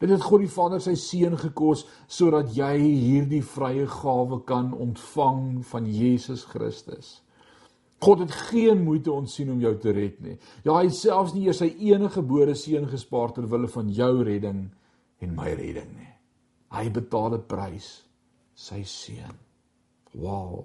Dit 0.00 0.10
het 0.10 0.24
God 0.24 0.42
die 0.42 0.50
Vader 0.50 0.82
sy 0.82 0.96
seun 0.98 1.36
gekos 1.38 1.84
sodat 2.10 2.50
jy 2.56 2.72
hierdie 2.82 3.44
vrye 3.46 3.86
gawe 3.90 4.40
kan 4.48 4.72
ontvang 4.74 5.62
van 5.70 5.86
Jesus 5.86 6.42
Christus. 6.50 7.20
God 8.04 8.24
het 8.24 8.34
geen 8.50 8.82
moeite 8.84 9.12
ontsien 9.12 9.52
om 9.54 9.62
jou 9.62 9.72
te 9.80 9.94
red 9.94 10.18
nie. 10.20 10.34
Ja, 10.66 10.74
hy 10.76 10.90
selfs 10.92 11.32
nie 11.36 11.46
eers 11.46 11.62
sy 11.62 11.70
enige 11.86 12.18
gebore 12.18 12.56
seun 12.58 12.90
gespaar 12.90 13.32
ter 13.32 13.46
wille 13.48 13.70
van 13.70 13.92
jou 13.94 14.10
redding 14.26 14.66
en 15.24 15.36
my 15.38 15.54
redding 15.54 15.94
nie. 15.94 16.10
Hy 16.74 16.90
betaal 16.90 17.38
'n 17.38 17.46
prys, 17.48 18.03
sy 18.54 18.82
seun. 18.88 19.38
Wow. 20.14 20.64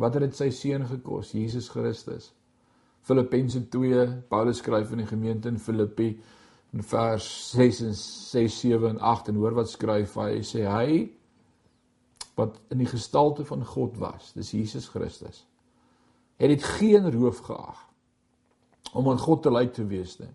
Wat 0.00 0.14
het 0.14 0.28
dit 0.28 0.38
sy 0.38 0.50
seun 0.54 0.86
gekos? 0.88 1.32
Jesus 1.36 1.68
Christus. 1.72 2.30
Filippense 3.02 3.64
2, 3.68 4.06
Paulus 4.30 4.62
skryf 4.62 4.92
aan 4.92 5.02
die 5.02 5.10
gemeente 5.10 5.50
in 5.50 5.58
Filippi 5.58 6.12
in 6.72 6.82
vers 6.82 7.50
6 7.50 7.80
en 7.80 7.94
6 7.94 8.60
7 8.60 8.88
en 8.88 9.00
8 9.00 9.28
en 9.28 9.34
hoor 9.34 9.54
wat 9.54 9.70
skryf 9.70 10.14
hy 10.16 10.40
sê 10.46 10.64
hy 10.64 11.02
wat 12.38 12.56
in 12.72 12.80
die 12.80 12.88
gestalte 12.88 13.44
van 13.44 13.64
God 13.74 13.98
was 14.00 14.30
dis 14.36 14.54
Jesus 14.56 14.88
Christus 14.92 15.42
het 16.40 16.48
dit 16.48 16.64
geen 16.78 17.10
roof 17.12 17.42
geag 17.44 17.82
om 18.96 19.10
aan 19.12 19.20
God 19.20 19.44
te 19.44 19.52
lyk 19.52 19.74
te 19.76 19.84
wees 19.88 20.16
nie 20.22 20.32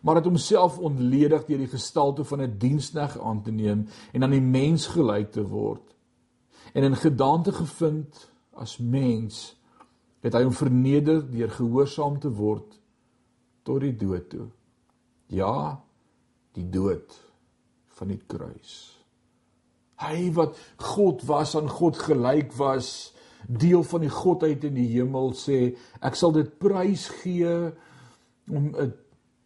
maar 0.00 0.20
het 0.20 0.24
homself 0.24 0.78
ontledig 0.78 1.44
deur 1.46 1.58
die 1.58 1.72
gestalte 1.74 2.24
van 2.24 2.40
'n 2.42 2.58
diensknegt 2.58 3.20
aan 3.20 3.42
te 3.42 3.50
neem 3.50 3.86
en 4.12 4.22
aan 4.22 4.36
die 4.36 4.40
mens 4.40 4.86
gelyk 4.86 5.32
te 5.32 5.42
word 5.42 5.96
en 6.72 6.82
in 6.82 6.96
gedaante 6.96 7.52
gevind 7.52 8.30
as 8.52 8.78
mens 8.78 9.56
het 10.20 10.34
hy 10.34 10.42
hom 10.42 10.52
verneder 10.52 11.30
deur 11.30 11.50
gehoorsaam 11.50 12.18
te 12.18 12.30
word 12.30 12.80
tot 13.62 13.80
die 13.80 13.96
dood 13.96 14.28
toe 14.30 14.48
Ja, 15.32 15.80
die 16.52 16.66
dood 16.68 17.14
van 17.96 18.10
die 18.12 18.20
kruis. 18.28 18.72
Hy 20.02 20.28
wat 20.36 20.58
God 20.92 21.22
was 21.28 21.54
aan 21.56 21.70
God 21.72 21.96
gelyk 22.04 22.52
was, 22.58 23.12
deel 23.48 23.84
van 23.86 24.04
die 24.04 24.12
godheid 24.12 24.66
in 24.68 24.76
die 24.76 24.90
hemel 24.92 25.32
sê, 25.38 25.72
ek 26.04 26.18
sal 26.18 26.34
dit 26.36 26.50
prys 26.60 27.06
gee 27.22 27.54
om 28.50 28.74
'n 28.76 28.92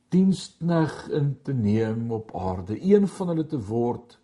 dienskneg 0.09 1.09
in 1.09 1.37
te 1.43 1.53
neem 1.53 2.11
op 2.13 2.35
aarde, 2.37 2.79
een 2.79 3.09
van 3.09 3.29
hulle 3.29 3.47
te 3.47 3.59
word 3.59 4.19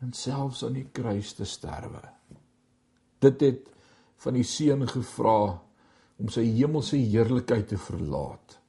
en 0.00 0.12
selfs 0.12 0.64
aan 0.64 0.76
die 0.76 0.88
kruis 0.92 1.32
te 1.36 1.44
sterwe. 1.44 2.02
Dit 3.18 3.40
het 3.40 3.72
van 4.24 4.36
die 4.36 4.44
seun 4.44 4.86
gevra 4.88 5.40
om 6.16 6.28
sy 6.32 6.44
hemelse 6.56 6.96
heerlikheid 6.96 7.68
te 7.68 7.80
verlaat 7.80 8.60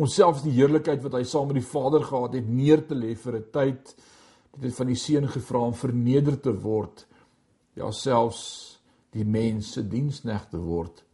onsself 0.00 0.40
die 0.44 0.54
heerlikheid 0.56 1.02
wat 1.04 1.18
hy 1.18 1.24
saam 1.28 1.50
met 1.50 1.58
die 1.60 1.68
Vader 1.68 2.04
gehad 2.06 2.36
het 2.38 2.48
neer 2.48 2.80
te 2.88 2.96
lê 2.96 3.14
vir 3.14 3.36
'n 3.36 3.50
tyd 3.52 3.94
dit 4.52 4.64
het 4.64 4.74
van 4.74 4.86
die 4.86 4.96
seun 4.96 5.28
gevra 5.28 5.58
om 5.58 5.74
verneder 5.74 6.40
te 6.40 6.52
word 6.52 7.06
ja 7.76 7.90
selfs 7.90 8.78
die 9.12 9.24
mense 9.24 9.82
diensknegt 9.82 10.50
te 10.50 10.58
word 10.58 11.04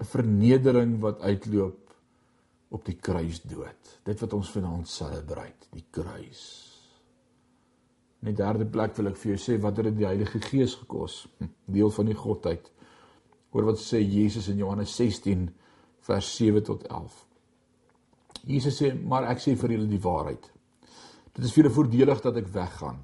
'n 0.00 0.04
vernedering 0.04 1.00
wat 1.00 1.20
uitloop 1.20 1.89
op 2.70 2.84
die 2.86 2.96
kruis 2.96 3.42
dood 3.42 3.94
dit 4.06 4.24
wat 4.24 4.36
ons 4.36 4.50
vanaand 4.56 4.88
celebrate 4.88 5.70
die 5.74 5.86
kruis 5.90 6.44
in 8.20 8.32
die 8.32 8.38
derde 8.42 8.66
plek 8.68 8.98
wil 8.98 9.12
ek 9.12 9.18
vir 9.22 9.34
jou 9.34 9.40
sê 9.46 9.56
wat 9.62 9.80
het 9.80 9.96
die 9.96 10.08
Heilige 10.08 10.42
Gees 10.44 10.76
gekos 10.82 11.24
hm, 11.38 11.50
deel 11.66 11.90
van 11.96 12.12
die 12.12 12.20
godheid 12.26 12.70
hoor 13.50 13.72
wat 13.72 13.82
sê 13.82 14.02
Jesus 14.02 14.48
in 14.52 14.62
Johannes 14.62 14.94
16 14.96 15.48
vers 16.06 16.36
7 16.36 16.62
tot 16.66 16.86
11 16.88 17.26
Jesus 18.46 18.78
sê, 18.80 18.92
maar 18.94 19.28
ek 19.30 19.42
sê 19.42 19.54
vir 19.58 19.76
julle 19.76 19.90
die 19.90 20.00
waarheid. 20.00 20.48
Dit 21.34 21.44
is 21.44 21.52
vir 21.52 21.64
julle 21.64 21.74
voordelig 21.74 22.22
dat 22.24 22.38
ek 22.40 22.48
weggaan. 22.54 23.00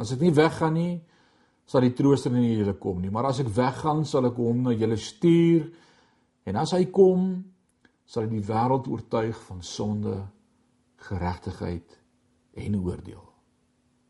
As 0.00 0.12
ek 0.14 0.24
nie 0.24 0.34
weggaan 0.34 0.74
nie, 0.76 0.94
sal 1.70 1.84
die 1.86 1.94
trooster 1.94 2.32
nie 2.34 2.56
julle 2.56 2.74
kom 2.82 2.98
nie, 3.02 3.12
maar 3.14 3.30
as 3.30 3.42
ek 3.44 3.52
weggaan, 3.54 4.02
sal 4.08 4.26
ek 4.26 4.40
hom 4.40 4.64
na 4.66 4.74
julle 4.74 4.98
stuur. 4.98 5.68
En 6.50 6.58
as 6.58 6.74
hy 6.74 6.86
kom, 6.90 7.28
sal 8.10 8.26
hy 8.26 8.40
die 8.40 8.46
wêreld 8.48 8.88
oortuig 8.90 9.38
van 9.46 9.60
sonde, 9.62 10.16
geregtigheid 11.06 11.94
en 12.58 12.78
oordeel. 12.80 13.22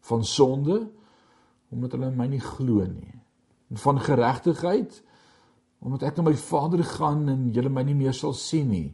Van 0.08 0.24
sonde 0.24 0.86
omdat 1.70 1.92
hulle 1.94 2.08
my 2.10 2.26
nie 2.32 2.40
glo 2.42 2.82
nie. 2.88 3.12
En 3.70 3.78
van 3.78 4.00
geregtigheid 4.02 5.02
omdat 5.84 6.08
ek 6.08 6.16
na 6.16 6.24
my 6.26 6.34
Vader 6.36 6.82
gaan 6.84 7.28
en 7.30 7.44
julle 7.54 7.72
my 7.72 7.84
nie 7.86 7.96
meer 7.96 8.16
sal 8.16 8.34
sien 8.36 8.72
nie 8.72 8.88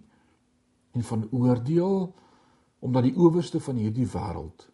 en 0.97 1.07
van 1.07 1.25
oordeel 1.31 2.11
omdat 2.85 3.07
die 3.07 3.17
owerste 3.17 3.61
van 3.63 3.79
hierdie 3.81 4.09
wêreld 4.11 4.67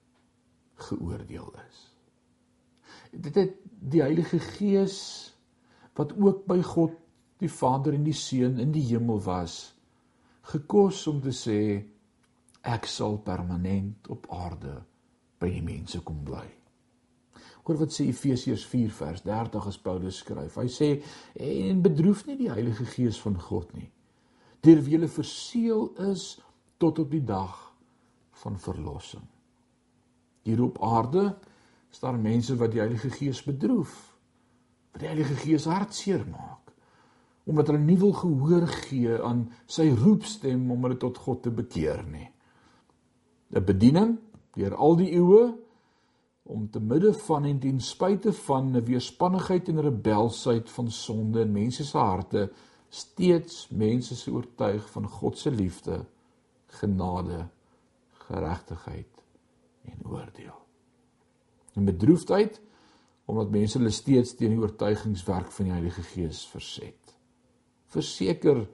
geoordeel 0.89 1.53
is. 1.69 1.85
Dit 3.13 3.37
het 3.37 3.55
die 3.69 4.01
Heilige 4.03 4.41
Gees 4.41 4.99
wat 5.99 6.17
ook 6.17 6.47
by 6.49 6.59
God 6.65 6.97
die 7.43 7.53
Vader 7.53 7.95
en 7.95 8.05
die 8.07 8.17
Seun 8.17 8.59
in 8.63 8.73
die 8.73 8.85
hemel 8.89 9.21
was 9.23 9.72
gekos 10.51 11.07
om 11.07 11.21
te 11.23 11.33
sê 11.35 11.61
ek 12.63 12.87
sal 12.87 13.19
permanent 13.27 14.09
op 14.11 14.27
aarde 14.31 14.75
by 15.43 15.51
die 15.51 15.65
mense 15.65 16.01
kom 16.07 16.23
bly. 16.27 16.45
Hoor 17.63 17.79
wat 17.79 17.95
sê 17.95 18.09
Efesiërs 18.11 18.65
4 18.67 18.95
vers 18.95 19.23
30 19.27 19.67
as 19.71 19.79
Paulus 19.79 20.19
skryf. 20.23 20.59
Hy 20.59 20.69
sê 20.71 20.89
en 21.39 21.83
bedroef 21.83 22.25
nie 22.27 22.39
die 22.41 22.51
Heilige 22.51 22.87
Gees 22.91 23.21
van 23.23 23.39
God 23.39 23.75
nie 23.79 23.91
deur 24.63 24.79
wie 24.87 24.95
hulle 24.95 25.11
verseël 25.11 25.89
is 26.13 26.37
tot 26.79 27.01
op 27.03 27.09
die 27.11 27.25
dag 27.27 27.57
van 28.45 28.59
verlossing. 28.63 29.25
Hier 30.47 30.63
op 30.63 30.79
aarde 30.83 31.33
staan 31.91 32.23
mense 32.23 32.55
wat 32.61 32.71
die 32.71 32.79
Heilige 32.79 33.11
Gees 33.11 33.43
bedroef. 33.43 33.95
Wat 34.93 35.03
die 35.03 35.11
Heilige 35.11 35.35
Gees 35.43 35.67
hartseer 35.67 36.23
maak 36.31 36.62
omdat 37.45 37.67
hulle 37.67 37.83
nie 37.83 37.99
wil 37.99 38.13
gehoor 38.13 38.67
gee 38.87 39.17
aan 39.23 39.47
sy 39.67 39.89
roepstem 39.91 40.71
om 40.71 40.85
hulle 40.87 40.99
tot 41.01 41.19
God 41.19 41.43
te 41.43 41.51
bekeer 41.51 42.05
nie. 42.07 42.29
'n 43.53 43.65
Bediening 43.65 44.19
deur 44.55 44.75
al 44.75 44.97
die 44.97 45.11
eeue 45.13 45.53
om 46.43 46.71
te 46.71 46.81
midde 46.81 47.13
van 47.13 47.45
en 47.45 47.59
ten 47.59 47.81
spyte 47.81 48.33
van 48.33 48.77
'n 48.77 48.85
weerspannigheid 48.85 49.69
en 49.69 49.81
rebelsheid 49.81 50.71
van 50.71 50.91
sonde 50.91 51.41
in 51.41 51.53
mense 51.53 51.85
se 51.85 51.99
harte 51.99 52.51
steeds 52.89 53.69
mense 53.69 54.17
se 54.17 54.31
oortuig 54.31 54.91
van 54.91 55.09
God 55.09 55.39
se 55.39 55.51
liefde, 55.51 56.05
genade, 56.67 57.49
geregtigheid 58.13 59.25
en 59.83 59.99
oordeel. 60.05 60.59
En 61.75 61.85
bedroefdheid 61.85 62.61
omdat 63.25 63.51
mense 63.51 63.79
hulle 63.79 63.91
steeds 63.91 64.35
teen 64.35 64.51
die 64.51 64.61
oortuigingswerk 64.61 65.53
van 65.53 65.65
die 65.65 65.73
Heilige 65.73 66.03
Gees 66.03 66.43
verset. 66.47 67.02
Verseker 67.93 68.65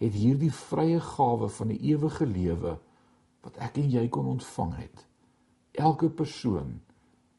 het 0.00 0.14
hierdie 0.16 0.52
vrye 0.54 1.00
gawe 1.00 1.48
van 1.48 1.72
die 1.72 1.80
ewige 1.92 2.26
lewe 2.26 2.78
wat 3.44 3.58
ek 3.58 3.80
en 3.80 3.90
jy 3.90 4.06
kon 4.12 4.28
ontvang 4.36 4.76
het 4.78 5.06
elke 5.80 6.10
persoon 6.10 6.80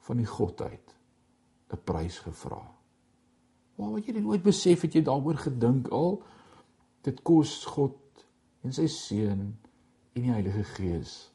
van 0.08 0.18
die 0.18 0.30
godheid 0.30 0.96
'n 1.72 1.80
prys 1.84 2.20
gevra. 2.20 2.62
Waar 3.76 3.92
wat 3.92 4.06
jy 4.06 4.14
dit 4.14 4.24
nooit 4.24 4.44
besef 4.44 4.82
het 4.82 4.94
jy 4.94 5.02
daaroor 5.02 5.38
gedink 5.38 5.88
al 5.88 6.24
dit 7.02 7.22
kos 7.24 7.66
God 7.66 8.26
en 8.64 8.74
sy 8.74 8.88
seun 8.88 9.58
en 10.14 10.22
die 10.22 10.32
Heilige 10.32 10.64
Gees 10.64 11.32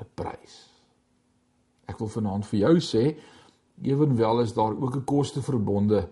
'n 0.00 0.06
prys. 0.14 0.56
Ek 1.86 1.98
wil 1.98 2.08
vanaand 2.08 2.46
vir 2.46 2.60
jou 2.60 2.76
sê 2.80 3.16
ewenwel 3.82 4.40
is 4.40 4.52
daar 4.54 4.74
ook 4.74 4.96
'n 4.96 5.04
koste 5.04 5.42
verbonde 5.42 6.08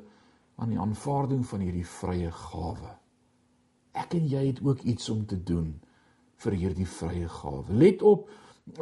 aan 0.57 0.69
die 0.69 0.81
aanvaarding 0.81 1.47
van 1.47 1.61
hierdie 1.61 1.87
vrye 1.87 2.31
gawe. 2.31 3.06
Ek 3.97 4.15
en 4.19 4.27
jy 4.29 4.47
het 4.51 4.61
ook 4.65 4.83
iets 4.85 5.09
om 5.13 5.25
te 5.27 5.39
doen 5.43 5.71
vir 6.45 6.59
hierdie 6.61 6.89
vrye 6.89 7.29
gawe. 7.33 7.65
Let 7.81 8.03
op, 8.05 8.29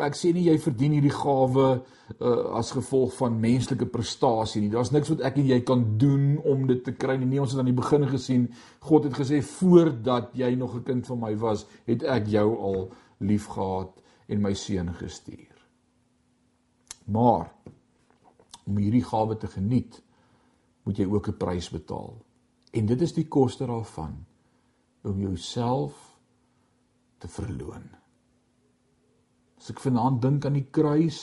ek 0.03 0.17
sê 0.19 0.33
nie 0.35 0.47
jy 0.49 0.57
verdien 0.59 0.97
hierdie 0.97 1.13
gawe 1.15 1.67
uh, 1.77 2.31
as 2.59 2.73
gevolg 2.75 3.13
van 3.19 3.37
menslike 3.41 3.87
prestasie 3.93 4.63
nie. 4.65 4.73
Daar's 4.73 4.91
niks 4.95 5.13
wat 5.13 5.23
ek 5.29 5.39
en 5.43 5.51
jy 5.53 5.61
kan 5.67 5.85
doen 6.01 6.39
om 6.43 6.67
dit 6.71 6.83
te 6.87 6.97
kry 6.99 7.19
nie. 7.21 7.29
Nee, 7.31 7.43
ons 7.43 7.55
het 7.55 7.63
aan 7.63 7.71
die 7.71 7.77
begin 7.77 8.09
gesien, 8.11 8.49
God 8.89 9.07
het 9.11 9.19
gesê 9.21 9.43
voordat 9.45 10.33
jy 10.35 10.55
nog 10.59 10.75
'n 10.77 10.87
kind 10.89 11.07
van 11.07 11.21
my 11.21 11.35
was, 11.39 11.67
het 11.87 12.03
ek 12.03 12.27
jou 12.33 12.49
al 12.59 12.91
liefgehad 13.21 13.93
en 14.29 14.43
my 14.43 14.55
seun 14.55 14.91
gestuur. 14.95 15.53
Maar 17.07 17.53
om 18.67 18.77
hierdie 18.81 19.05
gawe 19.05 19.37
te 19.37 19.47
geniet, 19.47 20.03
moet 20.85 20.99
jy 20.99 21.07
ook 21.07 21.29
'n 21.29 21.37
prys 21.37 21.71
betaal. 21.71 22.17
En 22.73 22.87
dit 22.87 23.01
is 23.01 23.13
die 23.13 23.29
koste 23.29 23.67
daarvan 23.67 24.25
om 25.05 25.21
jouself 25.21 25.97
te 27.21 27.29
verloon. 27.29 27.85
As 29.61 29.71
ek 29.73 29.83
vanaand 29.85 30.23
dink 30.23 30.47
aan 30.49 30.59
die 30.59 30.69
kruis 30.69 31.21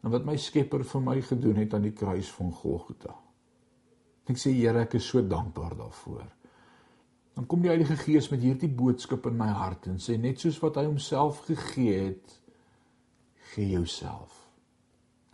en 0.00 0.12
wat 0.14 0.24
my 0.24 0.36
Skepper 0.40 0.84
vir 0.88 1.02
my 1.04 1.18
gedoen 1.24 1.60
het 1.60 1.74
aan 1.76 1.84
die 1.84 1.96
kruis 1.96 2.30
van 2.32 2.52
Golgotha. 2.56 3.16
Ek 4.30 4.38
sê 4.38 4.52
Here, 4.54 4.84
ek 4.86 4.94
is 5.00 5.08
so 5.10 5.22
dankbaar 5.26 5.74
daarvoor. 5.76 6.28
Dan 7.34 7.46
kom 7.50 7.62
die 7.64 7.70
Heilige 7.72 7.96
Gees 7.98 8.28
met 8.30 8.44
hierdie 8.44 8.70
boodskap 8.70 9.26
in 9.30 9.38
my 9.40 9.50
hart 9.56 9.88
en 9.90 9.98
sê 10.02 10.16
net 10.20 10.40
soos 10.40 10.60
wat 10.62 10.78
hy 10.78 10.86
homself 10.86 11.42
gegee 11.48 11.96
het, 11.98 12.36
gee 13.54 13.74
jouself. 13.74 14.36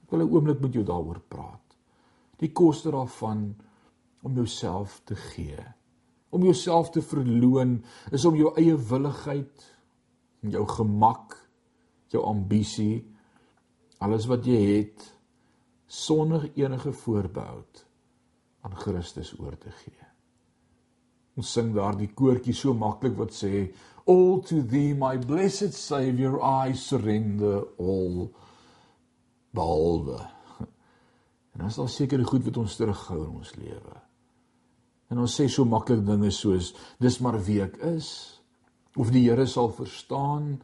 Ek 0.02 0.12
wil 0.14 0.22
'n 0.24 0.30
oomblik 0.32 0.60
met 0.60 0.72
jou 0.72 0.84
daaroor 0.84 1.20
praat. 1.28 1.76
Die 2.38 2.52
koste 2.52 2.90
daarvan 2.90 3.56
om 4.22 4.34
jouself 4.34 5.00
te 5.04 5.16
gee. 5.16 5.75
Om 6.36 6.44
jouself 6.44 6.92
te 6.92 7.00
verloon 7.02 7.78
is 8.12 8.24
om 8.28 8.36
jou 8.36 8.52
eie 8.60 8.76
willigheid 8.90 9.72
jou 10.52 10.66
gemak 10.68 11.36
jou 12.12 12.22
ambisie, 12.26 13.04
alles 13.98 14.28
wat 14.30 14.46
jy 14.46 14.58
het 14.62 15.06
sonder 15.86 16.48
enige 16.54 16.92
voorbehoud 16.92 17.82
aan 18.66 18.76
Christus 18.78 19.32
oor 19.38 19.56
te 19.58 19.72
gee. 19.82 20.06
Ons 21.36 21.52
sing 21.52 21.74
daardie 21.76 22.10
koortjie 22.16 22.54
so 22.56 22.74
maklik 22.76 23.16
wat 23.18 23.34
sê 23.36 23.66
all 24.08 24.40
to 24.46 24.62
thee 24.70 24.94
my 24.96 25.16
blessed 25.20 25.74
savior 25.76 26.38
I 26.40 26.74
surrender 26.78 27.66
all 27.78 28.30
behalwe. 29.56 30.20
En 31.56 31.64
is 31.68 31.78
daar 31.80 31.88
seker 31.88 32.24
goed 32.28 32.44
wat 32.44 32.58
ons 32.60 32.76
terughou 32.76 33.22
in 33.24 33.38
ons 33.40 33.54
lewe. 33.56 33.94
En 35.10 35.22
ons 35.22 35.36
sê 35.38 35.46
so 35.50 35.66
maklik 35.68 36.02
dinge 36.06 36.32
soos 36.34 36.72
dis 37.02 37.20
maar 37.22 37.38
wie 37.46 37.60
ek 37.64 37.78
is 37.86 38.08
of 38.96 39.12
die 39.14 39.26
Here 39.28 39.46
sal 39.46 39.70
verstaan 39.76 40.56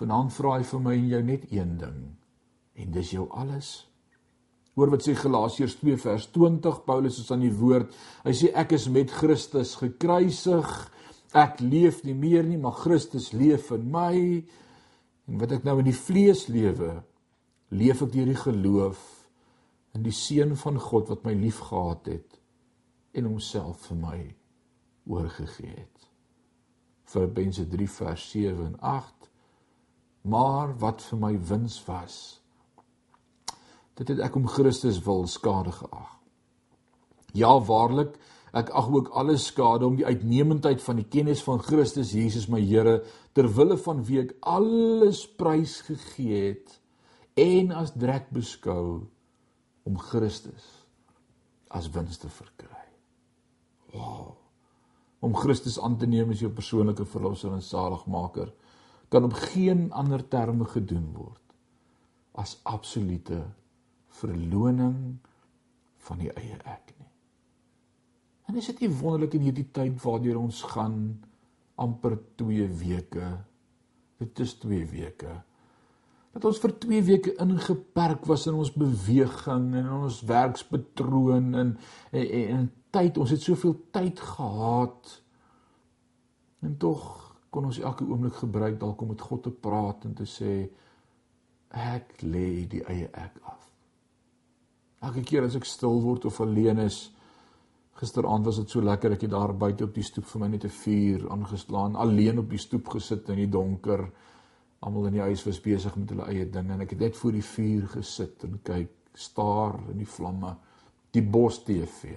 Vanaand 0.00 0.32
vra 0.32 0.56
hy 0.56 0.64
vir 0.64 0.80
my 0.80 0.96
en 0.96 1.08
jou 1.10 1.22
net 1.26 1.46
een 1.52 1.76
ding 1.80 2.00
en 2.80 2.92
dis 2.94 3.10
jou 3.12 3.26
alles. 3.36 3.82
Hoor 4.78 4.94
wat 4.94 5.04
sê 5.04 5.12
Galasiërs 5.18 5.74
2 5.82 5.98
vers 6.00 6.24
20 6.32 6.78
Paulus 6.86 7.18
is 7.20 7.28
aan 7.34 7.42
die 7.44 7.52
woord. 7.52 7.90
Hy 8.24 8.32
sê 8.38 8.48
ek 8.56 8.72
is 8.78 8.86
met 8.88 9.12
Christus 9.12 9.74
gekruisig. 9.76 10.70
Ek 11.36 11.60
leef 11.60 12.00
nie 12.06 12.16
meer 12.16 12.46
nie, 12.46 12.56
maar 12.56 12.78
Christus 12.78 13.34
leef 13.36 13.68
in 13.76 13.90
my. 13.92 14.14
En 15.28 15.42
wat 15.42 15.52
ek 15.58 15.66
nou 15.68 15.76
in 15.82 15.90
die 15.90 15.98
vlees 15.98 16.46
lewe, 16.48 16.94
leef 17.76 18.00
ek 18.06 18.14
deur 18.14 18.30
die 18.32 18.40
geloof 18.40 19.02
in 19.98 20.06
die 20.06 20.16
seun 20.16 20.56
van 20.56 20.80
God 20.80 21.10
wat 21.12 21.26
my 21.26 21.34
liefgehad 21.36 22.08
het 22.14 22.39
en 23.12 23.24
homself 23.24 23.88
vir 23.88 23.96
my 23.96 24.18
oorgegee 25.10 25.74
het. 25.74 26.10
Filippense 27.10 27.68
3 27.68 27.90
vers 27.90 28.30
7 28.30 28.66
en 28.66 28.80
8 28.80 29.30
maar 30.20 30.78
wat 30.78 31.02
vir 31.02 31.18
my 31.18 31.32
wins 31.48 31.78
was 31.86 32.16
dit 33.98 34.12
het 34.12 34.20
ek 34.24 34.36
om 34.36 34.48
Christus 34.48 35.00
wil 35.06 35.26
skade 35.30 35.72
geag 35.74 36.12
ja 37.36 37.52
waarlik 37.70 38.18
ek 38.56 38.72
ag 38.76 38.90
ook 38.92 39.12
alles 39.22 39.46
skade 39.50 39.86
om 39.86 39.96
die 39.98 40.06
uitnemendheid 40.06 40.82
van 40.82 41.00
die 41.00 41.08
kennis 41.08 41.42
van 41.46 41.62
Christus 41.62 42.12
Jesus 42.14 42.48
my 42.52 42.60
Here 42.60 43.00
ter 43.34 43.48
wille 43.56 43.78
van 43.80 44.04
wie 44.06 44.20
ek 44.24 44.36
alles 44.42 45.24
prys 45.40 45.80
gegee 45.86 46.42
het 46.50 46.76
en 47.40 47.72
as 47.72 47.94
drek 47.96 48.28
beskou 48.34 49.06
om 49.88 49.98
Christus 50.10 50.68
as 51.70 51.88
wins 51.94 52.20
te 52.20 52.28
verkry 52.28 52.79
wow 53.94 54.36
om 55.20 55.36
Christus 55.36 55.76
aan 55.80 55.98
te 56.00 56.08
neem 56.08 56.30
as 56.32 56.40
jou 56.40 56.50
persoonlike 56.52 57.04
verlosser 57.04 57.52
en 57.52 57.64
saligmaker 57.64 58.52
kan 59.12 59.26
op 59.26 59.36
geen 59.50 59.90
ander 59.92 60.22
terme 60.28 60.64
gedoen 60.64 61.10
word 61.16 61.42
as 62.40 62.56
absolute 62.64 63.42
verloning 64.20 65.18
van 66.06 66.20
die 66.22 66.30
eie 66.32 66.56
ek 66.64 66.94
nie. 66.96 67.08
En 68.48 68.58
is 68.58 68.70
dit 68.72 68.84
nie 68.84 68.92
wonderlik 69.00 69.36
in 69.36 69.44
hierdie 69.48 69.68
tyd 69.74 69.98
waardeur 70.02 70.40
ons 70.40 70.62
gaan 70.72 70.96
amper 71.80 72.16
2 72.40 72.66
weke. 72.80 73.28
Dit 74.20 74.40
is 74.42 74.56
2 74.62 74.86
weke. 74.90 75.36
Dat 76.32 76.44
ons 76.44 76.60
vir 76.62 76.74
2 76.78 77.02
weke 77.02 77.32
ingeperk 77.42 78.26
was 78.30 78.46
in 78.46 78.54
ons 78.54 78.72
beweging 78.72 79.72
en 79.74 79.86
in 79.86 79.96
ons 79.96 80.20
werkspatroon 80.26 81.54
en 81.54 81.72
en, 82.10 82.28
en 82.56 82.68
tyd, 82.90 83.18
ons 83.18 83.30
het 83.30 83.42
soveel 83.42 83.76
tyd 83.94 84.20
gehad. 84.20 85.22
En 86.60 86.76
tog 86.76 87.02
kon 87.50 87.66
ons 87.66 87.80
elke 87.82 88.06
oomblik 88.06 88.38
gebruik 88.42 88.78
dalk 88.80 89.00
om 89.02 89.10
met 89.14 89.20
God 89.26 89.42
te 89.42 89.50
praat 89.50 90.04
en 90.06 90.14
te 90.14 90.26
sê 90.28 90.54
ek 91.70 92.22
lê 92.22 92.66
die 92.70 92.82
eie 92.90 93.08
ek 93.10 93.38
af. 93.46 93.66
Elke 95.06 95.22
keer 95.26 95.46
as 95.46 95.56
ek 95.58 95.66
stil 95.66 96.00
word 96.04 96.26
of 96.28 96.40
alleen 96.42 96.82
is, 96.84 97.08
gisteraand 98.00 98.46
was 98.46 98.60
dit 98.60 98.72
so 98.72 98.82
lekker 98.84 99.16
ek 99.16 99.24
het 99.26 99.32
daar 99.32 99.52
buite 99.56 99.86
op 99.86 99.94
die 99.96 100.04
stoep 100.06 100.28
vir 100.30 100.42
my 100.42 100.48
net 100.48 100.64
'n 100.64 100.76
vuur 100.82 101.30
aangeslaan, 101.30 101.96
alleen 101.96 102.38
op 102.38 102.50
die 102.50 102.58
stoep 102.58 102.88
gesit 102.88 103.28
in 103.28 103.36
die 103.36 103.50
donker. 103.50 104.10
Almal 104.80 105.10
in 105.10 105.18
die 105.18 105.24
huis 105.24 105.44
was 105.44 105.60
besig 105.60 105.96
met 106.00 106.12
hulle 106.12 106.28
eie 106.32 106.46
dinge 106.48 106.72
en 106.72 106.84
ek 106.84 106.94
het 106.94 107.04
net 107.04 107.16
voor 107.18 107.36
die 107.36 107.44
vuur 107.44 107.88
gesit 107.94 108.46
en 108.46 108.60
kyk, 108.64 108.94
staar 109.14 109.76
in 109.92 109.98
die 110.00 110.08
vlamme, 110.08 110.54
die 111.12 111.22
bos 111.22 111.58
TV. 111.66 112.14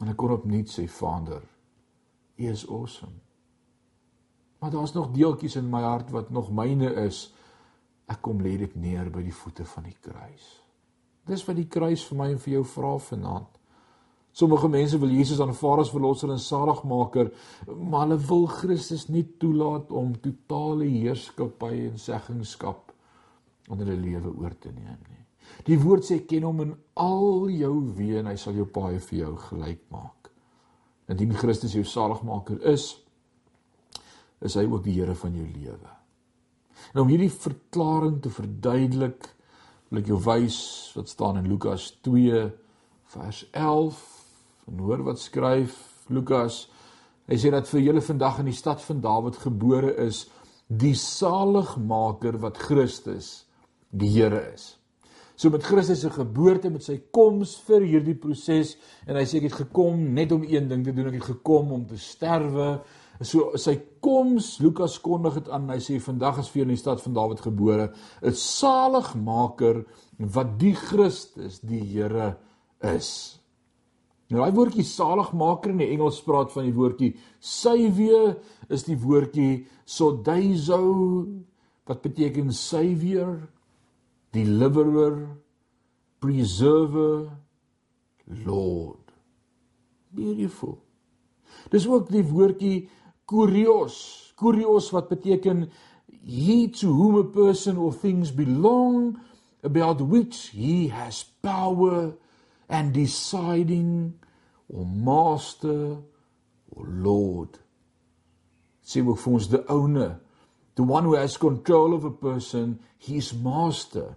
En 0.00 0.12
ek 0.12 0.18
kon 0.20 0.34
opnuut 0.34 0.70
sê 0.70 0.86
Vader, 0.90 1.42
U 2.38 2.48
is 2.48 2.64
awesome. 2.68 3.18
Maar 4.62 4.70
daar's 4.70 4.92
nog 4.92 5.10
deeltjies 5.10 5.56
in 5.56 5.70
my 5.70 5.82
hart 5.82 6.10
wat 6.10 6.30
nog 6.30 6.50
myne 6.54 6.92
is. 7.04 7.32
Ek 8.06 8.22
kom 8.22 8.40
lê 8.42 8.56
dit 8.60 8.74
neer 8.78 9.10
by 9.10 9.22
die 9.26 9.34
voete 9.34 9.64
van 9.66 9.88
die 9.88 9.96
kruis. 9.98 10.46
Dis 11.26 11.42
wat 11.46 11.58
die 11.58 11.68
kruis 11.70 12.04
vir 12.06 12.18
my 12.18 12.28
en 12.30 12.40
vir 12.42 12.52
jou 12.56 12.62
vra 12.70 12.92
vanaand. 13.02 13.58
Sommige 14.32 14.68
mense 14.68 14.98
wil 14.98 15.12
Jesus 15.12 15.40
aanvaar 15.44 15.82
as 15.82 15.90
verlosser 15.92 16.30
en 16.32 16.40
saligmaker, 16.40 17.28
maar 17.68 18.06
hulle 18.06 18.20
wil 18.28 18.46
Christus 18.48 19.06
nie 19.12 19.26
toelaat 19.40 19.92
om 19.92 20.14
totale 20.24 20.88
heerskappy 20.88 21.74
en 21.90 21.98
seggenskap 22.00 22.94
onder 23.68 23.86
hulle 23.86 24.00
lewe 24.00 24.32
oor 24.40 24.56
te 24.58 24.72
neem 24.72 24.96
nie. 25.10 25.20
Die 25.68 25.76
woord 25.80 26.06
sê 26.06 26.22
ken 26.28 26.46
hom 26.48 26.62
in 26.64 26.72
al 27.00 27.50
jou 27.52 27.74
weë 27.96 28.22
en 28.22 28.30
hy 28.32 28.38
sal 28.40 28.56
jou 28.56 28.66
paai 28.72 28.96
vir 29.04 29.18
jou 29.18 29.34
gelyk 29.50 29.82
maak. 29.92 30.30
Indien 31.12 31.34
Christus 31.36 31.76
jou 31.76 31.84
saligmaker 31.84 32.62
is, 32.72 32.94
is 34.42 34.56
hy 34.58 34.64
ook 34.66 34.84
die 34.86 34.96
Here 34.96 35.14
van 35.18 35.36
jou 35.36 35.44
lewe. 35.44 35.92
En 36.92 37.04
om 37.04 37.12
hierdie 37.12 37.30
verklaring 37.30 38.18
te 38.22 38.32
verduidelik, 38.32 39.28
wil 39.90 40.00
ek 40.00 40.08
jou 40.08 40.18
wys 40.24 40.58
wat 40.96 41.12
staan 41.12 41.38
in 41.42 41.50
Lukas 41.52 41.90
2 42.06 42.46
vers 43.12 43.44
11. 43.52 44.00
En 44.70 44.78
hoor 44.78 45.02
wat 45.02 45.18
skryf 45.18 45.78
Lukas. 46.12 46.66
Hy 47.30 47.38
sê 47.38 47.52
dat 47.54 47.68
vir 47.70 47.84
julle 47.86 48.02
vandag 48.04 48.42
in 48.42 48.50
die 48.50 48.56
stad 48.56 48.82
van 48.82 49.00
Dawid 49.02 49.38
gebore 49.42 49.94
is 50.04 50.26
die 50.68 50.94
saligmaker 50.98 52.38
wat 52.42 52.60
Christus 52.60 53.44
die 53.92 54.10
Here 54.10 54.40
is. 54.52 54.76
So 55.36 55.50
met 55.50 55.64
Christus 55.66 56.02
se 56.04 56.10
geboorte 56.12 56.70
met 56.70 56.84
sy 56.84 56.98
koms 57.14 57.56
vir 57.66 57.86
hierdie 57.88 58.16
proses 58.20 58.76
en 59.08 59.16
hy 59.18 59.24
sê 59.26 59.40
ek 59.40 59.48
het 59.48 59.60
gekom 59.64 60.04
net 60.14 60.32
om 60.34 60.44
een 60.46 60.68
ding 60.70 60.84
te 60.86 60.94
doen, 60.94 61.08
ek 61.10 61.18
het 61.18 61.30
gekom 61.32 61.72
om 61.74 61.86
te 61.88 61.98
sterwe. 62.00 62.76
So 63.22 63.56
sy 63.60 63.74
koms, 64.04 64.56
Lukas 64.62 64.98
kondig 65.02 65.40
dit 65.40 65.50
aan. 65.52 65.68
Hy 65.70 65.80
sê 65.82 65.98
vandag 66.02 66.40
is 66.42 66.50
vir 66.52 66.66
in 66.66 66.74
die 66.74 66.80
stad 66.80 67.02
van 67.04 67.16
Dawid 67.16 67.42
gebore 67.44 67.90
'n 68.22 68.34
saligmaker 68.34 69.84
wat 70.18 70.58
die 70.58 70.74
Christus, 70.74 71.60
die 71.60 71.82
Here 71.82 72.36
is. 72.80 73.41
Nou 74.32 74.40
daai 74.40 74.54
woordjie 74.56 74.84
saligmaker 74.88 75.74
in 75.74 75.82
die 75.82 75.90
Engels 75.92 76.22
praat 76.24 76.54
van 76.54 76.64
die 76.64 76.72
woordjie 76.72 77.10
saviour 77.36 78.38
is 78.72 78.86
die 78.86 78.96
woordjie 78.96 79.66
sodaizo 79.84 80.78
wat 81.84 82.00
beteken 82.00 82.48
savior, 82.56 83.42
deliverer, 84.32 85.18
preserver, 86.24 87.28
lord. 88.46 89.12
Beautiful. 90.16 90.78
Dis 91.68 91.84
ook 91.90 92.08
die 92.08 92.24
woordjie 92.24 92.86
kurios, 93.28 93.98
kurios 94.40 94.88
wat 94.96 95.12
beteken 95.12 95.66
he 96.24 96.70
to 96.72 96.88
whom 96.88 97.20
a 97.20 97.28
person 97.36 97.76
or 97.76 97.92
things 97.92 98.32
belong 98.32 99.18
about 99.62 100.00
which 100.00 100.48
he 100.56 100.88
has 100.88 101.20
power 101.42 102.14
and 102.72 102.94
deciding 102.94 104.14
or 104.68 104.86
master 104.86 105.98
or 106.70 106.86
lord. 106.88 107.58
Sê 108.82 109.04
ook 109.04 109.20
vir 109.20 109.34
ons 109.36 109.48
die 109.52 109.60
oune, 109.70 110.08
the 110.74 110.82
one 110.82 111.04
who 111.04 111.14
has 111.14 111.36
control 111.36 111.92
of 111.94 112.06
a 112.08 112.10
person, 112.10 112.80
his 112.98 113.34
master. 113.34 114.16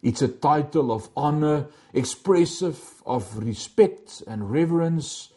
It's 0.00 0.22
a 0.22 0.28
title 0.28 0.92
of 0.92 1.10
honor 1.16 1.66
expressive 1.92 3.02
of 3.04 3.36
respect 3.36 4.22
and 4.28 4.50
reverence 4.50 5.30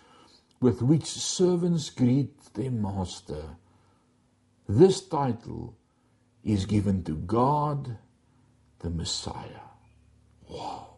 with 0.62 0.82
which 0.82 1.06
servants 1.06 1.90
greet 1.90 2.54
their 2.54 2.72
master. 2.72 3.58
This 4.70 5.02
title 5.02 5.74
is 6.44 6.66
given 6.66 7.04
to 7.06 7.16
God 7.16 7.98
the 8.80 8.90
Messiah. 8.90 9.66
Wow 10.48 10.97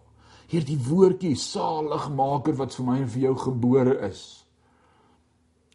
hierdie 0.50 0.80
woordjie 0.82 1.36
saligmaker 1.38 2.58
wat 2.58 2.76
vir 2.78 2.88
my 2.88 2.98
en 3.04 3.10
vir 3.14 3.26
jou 3.28 3.36
gebore 3.46 3.96
is. 4.10 4.24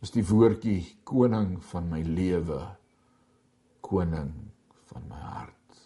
Is 0.03 0.13
die 0.15 0.25
woordjie 0.27 0.81
koning 1.07 1.57
van 1.71 1.87
my 1.93 2.03
lewe. 2.03 2.61
Koning 3.85 4.33
van 4.91 5.07
my 5.11 5.21
hart. 5.21 5.79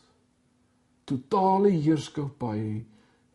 Totale 1.08 1.72
heerskappy 1.76 2.62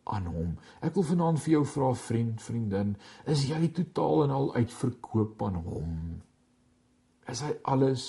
aan 0.04 0.26
hom. 0.28 0.50
Ek 0.84 0.98
wil 0.98 1.06
vanaand 1.08 1.40
vir 1.44 1.56
jou 1.56 1.64
vra 1.76 1.94
vriend 1.96 2.42
vriendin 2.44 2.92
is 3.30 3.46
jy 3.48 3.70
totaal 3.78 4.26
en 4.26 4.34
al 4.34 4.50
uitverkoop 4.58 5.46
aan 5.46 5.62
hom? 5.64 5.94
Is 7.30 7.40
hy 7.46 7.54
alles 7.72 8.04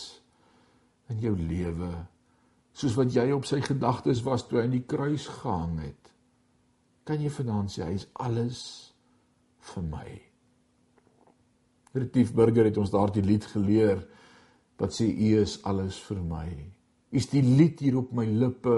in 1.13 1.21
jou 1.23 1.35
lewe 1.37 1.93
soos 2.75 2.97
wat 2.99 3.13
jy 3.15 3.29
op 3.31 3.45
sy 3.47 3.61
gedagtes 3.63 4.23
was 4.25 4.43
toe 4.47 4.59
hy 4.59 4.65
aan 4.67 4.75
die 4.75 4.87
kruis 4.89 5.29
gehang 5.31 5.77
het 5.79 6.04
kan 7.05 7.21
jy 7.21 7.29
vanaand 7.29 7.71
sê 7.71 7.85
hy 7.85 7.95
is 7.99 8.07
alles 8.17 8.61
vir 9.71 9.85
my. 9.91 10.09
Retief 11.95 12.33
Burger 12.35 12.67
het 12.67 12.77
ons 12.81 12.91
daardie 12.91 13.23
lied 13.23 13.45
geleer 13.53 14.01
wat 14.81 14.95
sê 14.97 15.07
u 15.07 15.29
is 15.39 15.59
alles 15.63 15.99
vir 16.09 16.19
my. 16.25 16.49
U 17.13 17.17
is 17.17 17.29
die 17.31 17.43
lied 17.45 17.79
hier 17.79 17.99
op 18.01 18.11
my 18.15 18.25
lippe. 18.25 18.75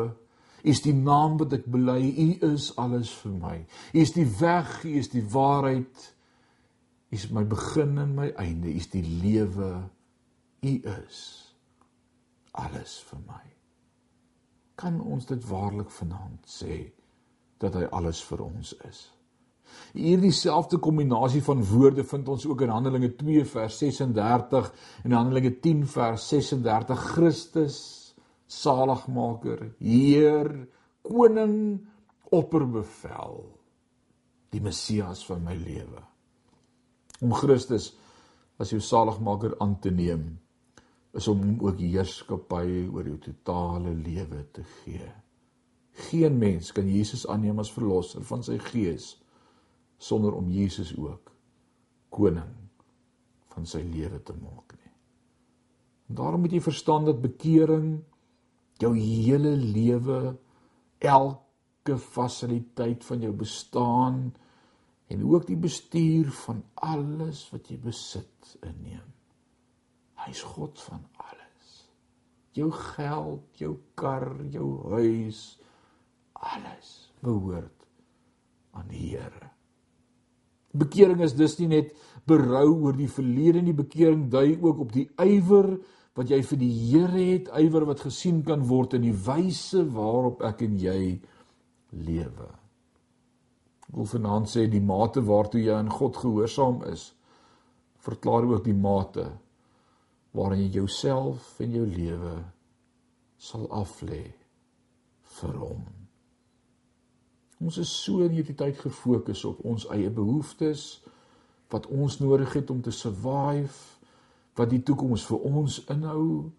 U 0.62 0.70
is 0.70 0.84
die 0.86 0.94
naam 0.94 1.40
wat 1.40 1.56
ek 1.58 1.66
bely. 1.72 2.02
U 2.04 2.28
is 2.52 2.70
alles 2.78 3.14
vir 3.24 3.34
my. 3.40 3.58
U 3.96 4.04
is 4.04 4.14
die 4.14 4.28
weg, 4.42 4.84
u 4.86 4.94
is 5.00 5.10
die 5.14 5.24
waarheid. 5.34 6.06
U 7.10 7.16
is 7.18 7.30
my 7.34 7.46
begin 7.48 7.98
en 8.04 8.14
my 8.20 8.30
einde. 8.38 8.70
U 8.70 8.78
is 8.78 8.92
die 8.94 9.06
lewe. 9.24 9.72
U 10.68 10.74
is 10.94 11.24
alles 12.58 13.00
vir 13.10 13.24
my. 13.26 13.44
Kan 14.78 15.00
ons 15.02 15.26
dit 15.26 15.50
waarlik 15.50 15.90
vanaand 15.90 16.46
sê? 16.46 16.84
Dat 17.62 17.78
hy 17.78 17.88
alles 17.92 18.22
vir 18.28 18.44
ons 18.46 18.74
is. 18.88 19.04
Hierdie 19.98 20.34
selfde 20.36 20.80
kombinasie 20.82 21.42
van 21.44 21.62
woorde 21.66 22.06
vind 22.08 22.30
ons 22.32 22.46
ook 22.48 22.64
in 22.66 22.72
Handelinge 22.74 23.12
2 23.20 23.46
vers 23.50 23.78
36 23.82 24.72
en 25.04 25.16
Handelinge 25.16 25.54
10 25.64 25.86
vers 25.92 26.28
36 26.32 27.06
Christus 27.14 27.78
saligmaker, 28.48 29.74
Heer, 29.84 30.50
koning, 31.04 31.58
opperbevel, 32.32 33.42
die 34.56 34.64
Messias 34.64 35.24
van 35.28 35.44
my 35.44 35.56
lewe. 35.60 36.04
Om 37.24 37.34
Christus 37.36 37.92
as 38.62 38.72
jou 38.74 38.80
saligmaker 38.82 39.58
aan 39.64 39.76
te 39.84 39.92
neem 39.94 40.30
is 41.18 41.28
om 41.32 41.42
hom 41.42 41.56
ook 41.66 41.80
heerskappy 41.82 42.86
oor 42.94 43.08
jou 43.10 43.18
totale 43.22 43.94
lewe 43.96 44.44
te 44.54 44.64
gee. 44.82 45.08
Geen 45.98 46.38
mens 46.38 46.72
kan 46.72 46.90
Jesus 46.90 47.26
aanneem 47.28 47.60
as 47.60 47.74
verlosser 47.74 48.26
van 48.28 48.44
sy 48.46 48.60
gees 48.70 49.16
sonder 49.98 50.36
om 50.38 50.50
Jesus 50.54 50.94
ook 50.98 51.32
koning 52.14 52.54
van 53.54 53.66
sy 53.66 53.82
lewe 53.82 54.20
te 54.22 54.36
maak 54.38 54.76
nie. 54.78 54.94
En 56.08 56.20
daarom 56.22 56.46
moet 56.46 56.54
jy 56.54 56.62
verstaan 56.62 57.08
dat 57.10 57.24
bekering 57.24 57.98
jou 58.82 58.94
hele 58.94 59.56
lewe 59.58 60.38
elke 61.02 61.98
fasiliteit 61.98 63.06
van 63.06 63.26
jou 63.26 63.34
bestaan 63.34 64.20
en 65.08 65.24
ook 65.26 65.48
die 65.48 65.60
bestuur 65.60 66.30
van 66.46 66.62
alles 66.74 67.48
wat 67.52 67.70
jy 67.72 67.80
besit 67.82 68.58
inneem. 68.62 69.06
Hy's 70.28 70.44
God 70.44 70.80
van 70.90 71.06
alles. 71.24 71.70
Jou 72.58 72.70
geld, 72.74 73.46
jou 73.62 73.78
kar, 73.96 74.30
jou 74.52 74.68
huis, 74.98 75.58
alles 76.40 77.12
behoort 77.26 77.86
aan 78.78 78.90
die 78.92 79.14
Here. 79.16 79.52
Bekering 80.78 81.24
is 81.26 81.34
dus 81.34 81.58
nie 81.60 81.70
net 81.72 81.96
berou 82.30 82.68
oor 82.84 82.98
die 82.98 83.10
verlede 83.10 83.64
nie, 83.64 83.74
bekering 83.74 84.28
dui 84.30 84.58
ook 84.62 84.84
op 84.86 84.94
die 84.94 85.08
ywer 85.24 85.78
wat 86.18 86.30
jy 86.34 86.42
vir 86.50 86.60
die 86.62 86.74
Here 86.74 87.24
het, 87.32 87.50
ywer 87.58 87.88
wat 87.90 88.04
gesien 88.06 88.44
kan 88.46 88.66
word 88.70 88.98
in 88.98 89.08
die 89.08 89.16
wyse 89.26 89.84
waarop 89.94 90.44
ek 90.46 90.64
en 90.68 90.78
jy 90.82 91.02
lewe. 91.98 92.50
Ek 93.88 93.96
wil 93.96 94.10
vanaand 94.12 94.52
sê 94.52 94.66
die 94.70 94.84
mate 94.84 95.24
waartoe 95.26 95.64
jy 95.64 95.76
aan 95.78 95.94
God 95.94 96.20
gehoorsaam 96.20 96.82
is, 96.92 97.12
verklaar 98.04 98.46
ook 98.50 98.66
die 98.66 98.78
mate 98.78 99.30
waarin 100.38 100.66
jy 100.68 100.82
jouself 100.82 101.56
en 101.64 101.78
jou 101.80 101.86
lewe 101.88 102.36
sal 103.42 103.66
aflê 103.74 104.26
vir 105.40 105.62
hom. 105.62 105.97
Ons 107.64 107.78
is 107.82 107.92
so 108.04 108.22
in 108.26 108.36
hierdie 108.38 108.56
tyd 108.58 108.78
gefokus 108.82 109.44
op 109.50 109.64
ons 109.66 109.88
eie 109.94 110.10
behoeftes 110.14 111.00
wat 111.74 111.88
ons 111.92 112.20
nodig 112.22 112.54
het 112.54 112.70
om 112.72 112.82
te 112.82 112.94
survive, 112.96 113.74
wat 114.56 114.70
die 114.72 114.82
toekoms 114.86 115.26
vir 115.28 115.48
ons 115.50 115.82
inhou, 115.92 116.52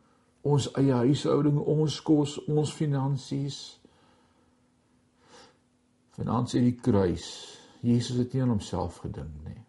ons 0.46 0.66
eie 0.78 0.94
huishouding, 1.04 1.58
ons 1.58 2.00
kos, 2.04 2.36
ons 2.46 2.72
finansies. 2.74 3.78
Vanaand 6.18 6.52
sê 6.52 6.60
die 6.62 6.76
kruis, 6.76 7.30
Jesus 7.80 8.18
het 8.20 8.34
nie 8.34 8.44
aan 8.44 8.52
homself 8.52 9.00
gedink 9.06 9.32
nie. 9.46 9.62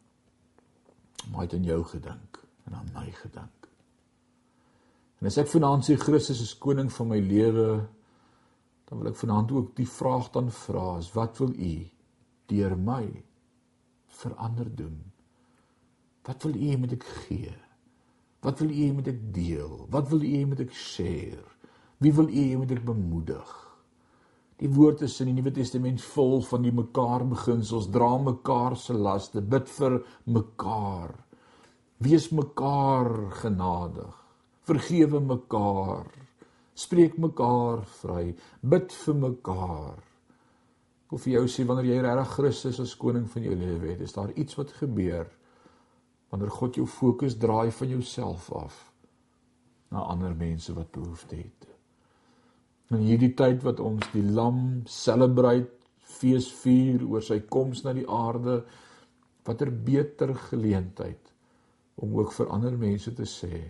Maar 1.30 1.44
hy 1.44 1.48
het 1.48 1.56
aan 1.60 1.72
jou 1.72 1.80
gedink 1.94 2.42
en 2.68 2.78
aan 2.82 2.92
my 2.96 3.08
gedink. 3.16 3.70
En 5.20 5.28
as 5.28 5.38
ek 5.42 5.50
vanaand 5.52 5.86
sê 5.86 5.98
Christus 6.00 6.42
is 6.44 6.56
koning 6.58 6.92
van 6.94 7.10
my 7.12 7.20
lewe, 7.22 7.70
dan 8.90 8.98
wil 8.98 9.12
ek 9.12 9.20
vanaand 9.22 9.52
ook 9.54 9.76
die 9.78 9.88
vraag 9.88 10.32
dan 10.34 10.50
vra 10.50 10.98
is 10.98 11.12
wat 11.14 11.38
wil 11.38 11.54
u 11.54 11.74
deur 12.50 12.74
my 12.74 13.06
verander 14.20 14.70
doen? 14.76 14.98
Wat 16.26 16.44
wil 16.44 16.56
u 16.58 16.78
met 16.82 16.96
ek 16.98 17.06
gee? 17.06 17.54
Wat 18.42 18.60
wil 18.60 18.72
u 18.74 18.88
met 18.98 19.08
ek 19.12 19.20
deel? 19.34 19.86
Wat 19.94 20.10
wil 20.10 20.26
u 20.26 20.40
met 20.50 20.64
ek 20.66 20.74
share? 20.74 21.46
Wie 22.02 22.14
wil 22.18 22.30
u 22.34 22.46
met 22.64 22.74
ek 22.74 22.82
bemoedig? 22.88 23.52
Die 24.60 24.72
woord 24.74 25.06
is 25.06 25.20
in 25.22 25.30
die 25.30 25.38
nuwe 25.38 25.54
testament 25.56 26.02
vol 26.16 26.42
van 26.50 26.66
die 26.66 26.74
mekaar 26.76 27.24
beginsels. 27.30 27.92
Dra 27.94 28.18
mekaar 28.18 28.76
se 28.76 28.98
laste 28.98 29.42
bid 29.42 29.70
vir 29.78 30.00
mekaar. 30.26 31.14
Wees 32.02 32.32
mekaar 32.36 33.14
genadig. 33.44 34.18
Vergewe 34.68 35.22
mekaar 35.24 36.10
spreek 36.80 37.18
mekaar 37.20 37.84
vry, 38.00 38.30
bid 38.62 38.94
vir 39.04 39.18
mekaar. 39.26 39.98
Ek 41.06 41.16
wil 41.16 41.24
vir 41.26 41.34
jou 41.34 41.48
sê 41.52 41.66
wanneer 41.68 41.90
jy 41.90 42.00
regtig 42.06 42.34
Christus 42.38 42.80
as 42.84 42.96
koning 43.00 43.26
van 43.34 43.48
jou 43.48 43.56
lewe 43.58 43.92
het, 43.92 44.04
is 44.06 44.16
daar 44.16 44.32
iets 44.38 44.58
wat 44.60 44.76
gebeur 44.78 45.28
wanneer 46.30 46.52
God 46.54 46.78
jou 46.78 46.86
fokus 46.86 47.40
draai 47.42 47.72
van 47.74 47.90
jouself 47.90 48.52
af 48.54 48.78
na 49.90 50.04
ander 50.14 50.36
mense 50.38 50.74
wat 50.78 50.92
behoefte 50.94 51.40
het. 51.40 51.66
In 52.94 53.02
hierdie 53.06 53.34
tyd 53.38 53.64
wat 53.66 53.82
ons 53.82 54.06
die 54.14 54.26
lam 54.26 54.84
celebrate, 54.86 55.74
fees 56.10 56.48
vier 56.62 57.02
oor 57.06 57.26
sy 57.26 57.40
koms 57.50 57.84
na 57.86 57.94
die 57.98 58.06
aarde, 58.06 58.62
watter 59.46 59.72
beter 59.74 60.36
geleentheid 60.50 61.34
om 62.02 62.14
ook 62.18 62.34
vir 62.38 62.50
ander 62.54 62.78
mense 62.78 63.14
te 63.18 63.26
sê 63.30 63.64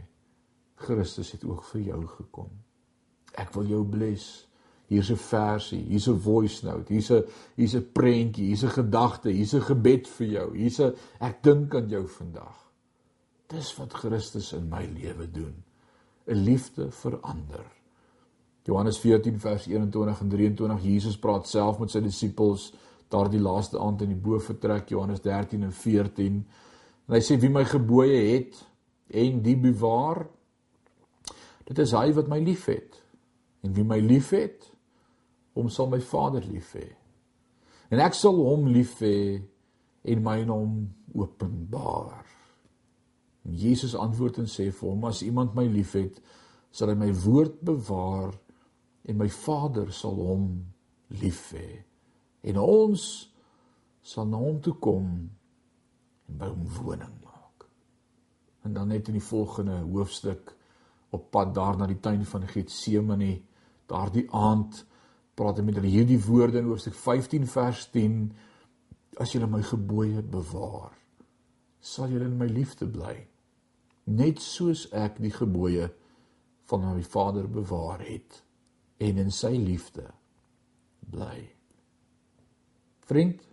Christus 0.79 1.33
het 1.35 1.43
ook 1.47 1.63
vir 1.71 1.81
jou 1.89 2.01
gekom. 2.17 2.51
Ek 3.39 3.53
wil 3.55 3.69
jou 3.71 3.83
bless. 3.87 4.45
Hier's 4.89 5.11
'n 5.11 5.21
versie, 5.21 5.83
hier's 5.85 6.07
'n 6.09 6.19
voice 6.19 6.65
note, 6.65 6.93
hier's 6.93 7.11
'n 7.11 7.23
hier's 7.55 7.75
'n 7.75 7.91
prentjie, 7.93 8.47
hier's 8.47 8.63
'n 8.63 8.73
gedagte, 8.73 9.29
hier's 9.29 9.53
'n 9.53 9.61
gebed 9.61 10.07
vir 10.07 10.27
jou. 10.27 10.55
Hier's 10.55 10.79
'n 10.79 10.95
ek 11.19 11.43
dink 11.43 11.75
aan 11.75 11.89
jou 11.89 12.07
vandag. 12.07 12.57
Dis 13.47 13.75
wat 13.77 13.93
Christus 13.93 14.53
in 14.53 14.69
my 14.69 14.85
lewe 14.85 15.31
doen. 15.31 15.63
'n 16.27 16.43
Liefde 16.43 16.91
vir 16.91 17.19
ander. 17.21 17.65
Johannes 18.63 18.99
14 18.99 19.39
vers 19.39 19.65
21 19.67 20.21
en 20.21 20.29
23 20.29 20.83
Jesus 20.83 21.17
praat 21.17 21.47
self 21.47 21.79
met 21.79 21.91
sy 21.91 22.01
disippels 22.05 22.73
daardie 23.09 23.41
laaste 23.41 23.79
aand 23.81 24.03
in 24.05 24.13
die 24.13 24.21
boefretrek 24.21 24.91
Johannes 24.93 25.21
13 25.21 25.63
en 25.63 25.73
14. 25.73 26.35
En 27.07 27.15
hy 27.15 27.21
sê 27.25 27.39
wie 27.41 27.49
my 27.49 27.63
gebooie 27.65 28.19
het 28.35 28.59
en 29.07 29.41
die 29.41 29.57
bewaar 29.57 30.27
dit 31.65 31.79
is 31.79 31.93
hy 31.93 32.11
wat 32.13 32.29
my 32.29 32.39
liefhet. 32.41 32.98
En 33.65 33.73
wie 33.75 33.83
my 33.83 33.99
liefhet, 33.99 34.69
hom 35.57 35.69
sal 35.69 35.89
my 35.91 35.99
Vader 36.01 36.45
lief 36.47 36.73
hê. 36.77 36.87
En 37.89 38.01
ek 38.03 38.15
sal 38.15 38.37
hom 38.37 38.67
lief 38.71 38.99
hê 39.03 39.39
en 40.09 40.21
my 40.23 40.37
in 40.43 40.51
hom 40.53 40.75
openbaar. 41.17 42.25
En 43.47 43.55
Jesus 43.57 43.95
antwoord 43.97 44.43
en 44.43 44.49
sê 44.51 44.69
vir 44.69 44.85
hom: 44.87 45.07
As 45.09 45.23
iemand 45.25 45.57
my 45.57 45.65
liefhet, 45.67 46.21
sal 46.71 46.91
hy 46.91 46.97
my 46.99 47.09
woord 47.25 47.59
bewaar 47.65 48.35
en 49.09 49.17
my 49.17 49.29
Vader 49.41 49.89
sal 49.95 50.19
hom 50.21 50.51
lief 51.19 51.49
hê. 51.57 51.81
En 52.45 52.61
ons 52.61 53.03
sal 54.05 54.29
na 54.29 54.39
hom 54.39 54.61
toe 54.63 54.75
kom 54.81 55.09
en 56.29 56.39
by 56.39 56.49
hom 56.51 56.67
woning 56.77 57.15
maak. 57.25 57.65
En 58.65 58.75
dan 58.77 58.93
net 58.93 59.09
in 59.09 59.17
die 59.17 59.25
volgende 59.25 59.81
hoofstuk 59.81 60.53
op 61.15 61.31
pad 61.33 61.55
daar 61.55 61.77
na 61.77 61.87
die 61.89 61.99
tuin 61.99 62.21
van 62.25 62.45
Getsemane, 62.47 63.39
daardie 63.89 64.27
aand 64.35 64.83
praat 65.39 65.59
hy 65.59 65.65
met 65.65 65.79
hulle 65.79 65.91
hierdie 65.91 66.21
woorde 66.25 66.61
in 66.61 66.69
hoofstuk 66.69 66.97
15 66.97 67.47
vers 67.49 67.85
10 67.95 68.21
as 69.19 69.33
julle 69.33 69.49
my 69.51 69.61
gebooie 69.65 70.23
bewaar 70.23 70.95
sal 71.79 72.11
julle 72.11 72.27
in 72.27 72.37
my 72.37 72.47
liefde 72.47 72.87
bly. 72.91 73.15
Net 74.11 74.41
soos 74.43 74.87
ek 74.95 75.19
die 75.23 75.31
gebooie 75.31 75.87
van 76.69 76.85
my 76.85 77.03
Vader 77.05 77.47
bewaar 77.49 78.03
het 78.03 78.41
en 78.99 79.21
in 79.23 79.31
sy 79.33 79.53
liefde 79.55 80.09
bly. 81.09 81.37
Vriend 83.09 83.45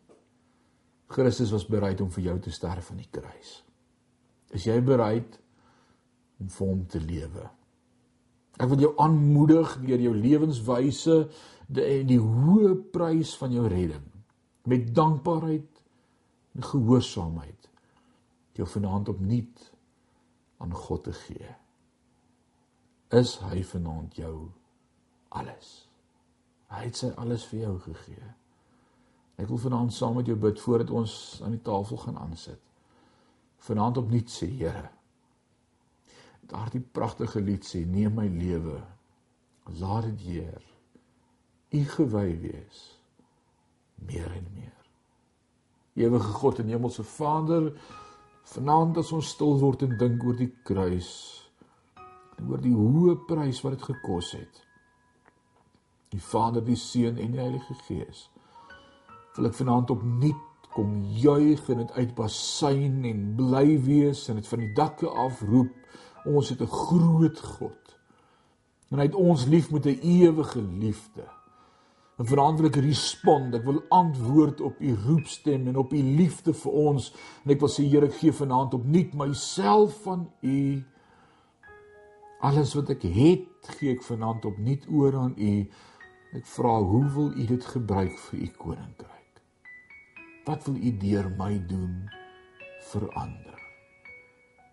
Christus 1.06 1.52
was 1.54 1.68
bereid 1.70 2.00
om 2.02 2.10
vir 2.10 2.32
jou 2.32 2.38
te 2.42 2.50
sterf 2.50 2.90
aan 2.90 2.98
die 2.98 3.12
kruis. 3.14 3.60
Is 4.50 4.66
jy 4.66 4.80
bereid 4.82 5.38
om 6.42 6.50
vir 6.50 6.66
hom 6.66 6.82
te 6.90 7.00
lewe 7.00 7.46
Ek 8.56 8.68
wil 8.70 8.80
jou 8.86 8.92
aanmoedig 9.02 9.76
deur 9.84 10.00
jou 10.00 10.14
lewenswyse 10.16 11.16
die 11.68 12.02
die 12.08 12.20
hoë 12.22 12.72
prys 12.94 13.34
van 13.36 13.52
jou 13.52 13.66
redding 13.68 14.06
met 14.70 14.92
dankbaarheid 14.94 15.82
en 16.56 16.64
gehoorsaamheid 16.64 17.68
jou 18.56 18.68
vanaand 18.68 19.10
opnuut 19.12 19.66
aan 20.64 20.72
God 20.72 21.04
te 21.04 21.12
gee. 21.12 21.50
Is 23.12 23.36
hy 23.44 23.60
vanaand 23.62 24.16
jou 24.16 24.48
alles? 25.28 25.74
Hy 26.72 26.86
het 26.88 26.96
sy 26.96 27.12
alles 27.20 27.44
vir 27.50 27.66
jou 27.66 27.74
gegee. 27.84 28.32
Ek 29.36 29.50
wil 29.52 29.60
vanaand 29.60 29.92
saam 29.92 30.16
met 30.16 30.26
jou 30.30 30.38
bid 30.40 30.60
voordat 30.64 30.90
ons 30.90 31.12
aan 31.44 31.58
die 31.58 31.62
tafel 31.62 32.00
gaan 32.06 32.16
aansit. 32.24 32.62
Vanaand 33.68 34.00
opnuut 34.00 34.32
sê 34.32 34.48
Here 34.48 34.95
daardie 36.50 36.80
pragtige 36.80 37.40
lied 37.40 37.66
sê 37.66 37.84
neem 37.86 38.14
my 38.18 38.26
lewe 38.30 38.80
laat 39.80 40.06
dit 40.10 40.26
Heer. 40.28 40.62
U 41.74 41.80
gewy 41.96 42.28
wees 42.40 42.82
meer 44.06 44.30
en 44.30 44.46
meer. 44.54 44.82
Ewige 45.96 46.32
God 46.38 46.60
en 46.62 46.68
hemelse 46.68 47.02
Vader 47.02 47.72
vanaand 48.52 49.00
as 49.02 49.10
ons 49.16 49.32
stil 49.34 49.58
word 49.60 49.82
en 49.86 49.96
dink 49.98 50.22
oor 50.24 50.36
die 50.38 50.52
kruis 50.66 51.10
en 52.36 52.50
oor 52.52 52.62
die 52.62 52.74
hoë 52.76 53.16
prys 53.28 53.62
wat 53.64 53.76
dit 53.76 53.86
gekos 53.90 54.32
het 54.36 54.62
die 56.14 56.22
Vader 56.22 56.62
die 56.64 56.78
Seun 56.78 57.18
en 57.18 57.32
die 57.34 57.42
Heilige 57.42 57.74
Gees 57.86 58.26
wil 59.36 59.50
ek 59.50 59.58
vanaand 59.58 59.90
opnuut 59.96 60.68
kom 60.76 61.00
juig 61.16 61.64
en 61.72 61.82
dit 61.82 61.96
uitbasyn 61.96 63.00
en 63.08 63.24
bly 63.38 63.78
wees 63.86 64.26
en 64.30 64.38
dit 64.38 64.48
van 64.52 64.62
die 64.62 64.72
dakke 64.76 65.10
af 65.24 65.40
roep 65.48 65.72
Ons 66.26 66.48
het 66.48 66.60
'n 66.60 66.66
groot 66.66 67.40
God. 67.40 67.98
En 68.90 68.98
hy 68.98 69.06
het 69.08 69.14
ons 69.14 69.46
lief 69.46 69.70
met 69.70 69.86
'n 69.86 69.98
ewige 70.02 70.62
liefde. 70.62 71.24
En 72.16 72.26
vanaand 72.26 72.60
wil 72.60 72.68
ek 72.68 72.78
respond. 72.80 73.54
Ek 73.54 73.64
wil 73.64 73.82
antwoord 73.88 74.60
op 74.60 74.80
u 74.80 74.94
roepstem 75.06 75.66
en 75.66 75.76
op 75.76 75.92
u 75.92 76.02
liefde 76.02 76.54
vir 76.54 76.72
ons. 76.72 77.10
En 77.44 77.52
ek 77.52 77.60
wil 77.60 77.68
sê 77.68 77.84
Here, 77.84 78.10
gee 78.10 78.32
vanaand 78.32 78.74
opnuut 78.74 79.12
myself 79.14 80.02
van 80.02 80.30
u. 80.40 80.84
Alles 82.40 82.74
wat 82.74 82.92
ek 82.94 83.02
het, 83.02 83.68
gee 83.78 83.92
ek 83.96 84.04
vanaand 84.04 84.44
opnuut 84.44 84.86
oor 84.92 85.16
aan 85.16 85.34
u. 85.36 85.52
Ek 86.36 86.46
vra, 86.46 86.78
hoe 86.80 87.04
wil 87.12 87.30
u 87.32 87.46
dit 87.48 87.64
gebruik 87.64 88.18
vir 88.28 88.38
u 88.38 88.48
koninkryk? 88.58 89.42
Wat 90.44 90.64
wil 90.68 90.76
u 90.76 90.96
deur 90.96 91.30
my 91.38 91.58
doen 91.68 92.08
vir 92.92 93.08
ander? 93.12 93.55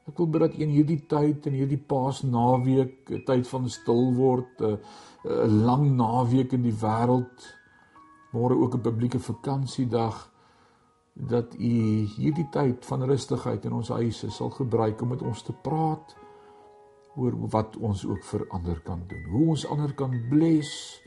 Ek 0.04 0.18
wil 0.18 0.28
bid 0.28 0.42
dat 0.44 0.56
in 0.60 0.74
hierdie 0.76 1.06
tyd 1.08 1.46
en 1.48 1.56
hierdie 1.56 1.80
Paasnaweek, 1.80 3.10
'n 3.10 3.24
tyd 3.24 3.48
van 3.48 3.70
stil 3.70 4.14
word, 4.14 4.62
'n 4.62 5.64
lang 5.66 5.96
naweek 5.96 6.54
in 6.54 6.64
die 6.64 6.76
wêreld, 6.76 7.48
môre 8.34 8.56
ook 8.56 8.76
'n 8.76 8.82
publieke 8.82 9.20
vakansiedag, 9.20 10.30
dat 11.14 11.54
u 11.54 12.06
hierdie 12.18 12.50
tyd 12.50 12.86
van 12.86 13.04
rustigheid 13.04 13.66
in 13.66 13.74
ons 13.74 13.90
huise 13.90 14.32
sal 14.32 14.50
gebruik 14.50 15.02
om 15.02 15.14
met 15.14 15.22
ons 15.22 15.42
te 15.42 15.54
praat 15.54 16.16
oor 17.16 17.36
wat 17.54 17.78
ons 17.78 18.06
ook 18.06 18.24
vir 18.24 18.48
ander 18.50 18.80
kan 18.82 19.04
doen. 19.08 19.24
Hoe 19.30 19.48
ons 19.48 19.68
ander 19.70 19.94
kan 19.94 20.16
bless, 20.30 21.02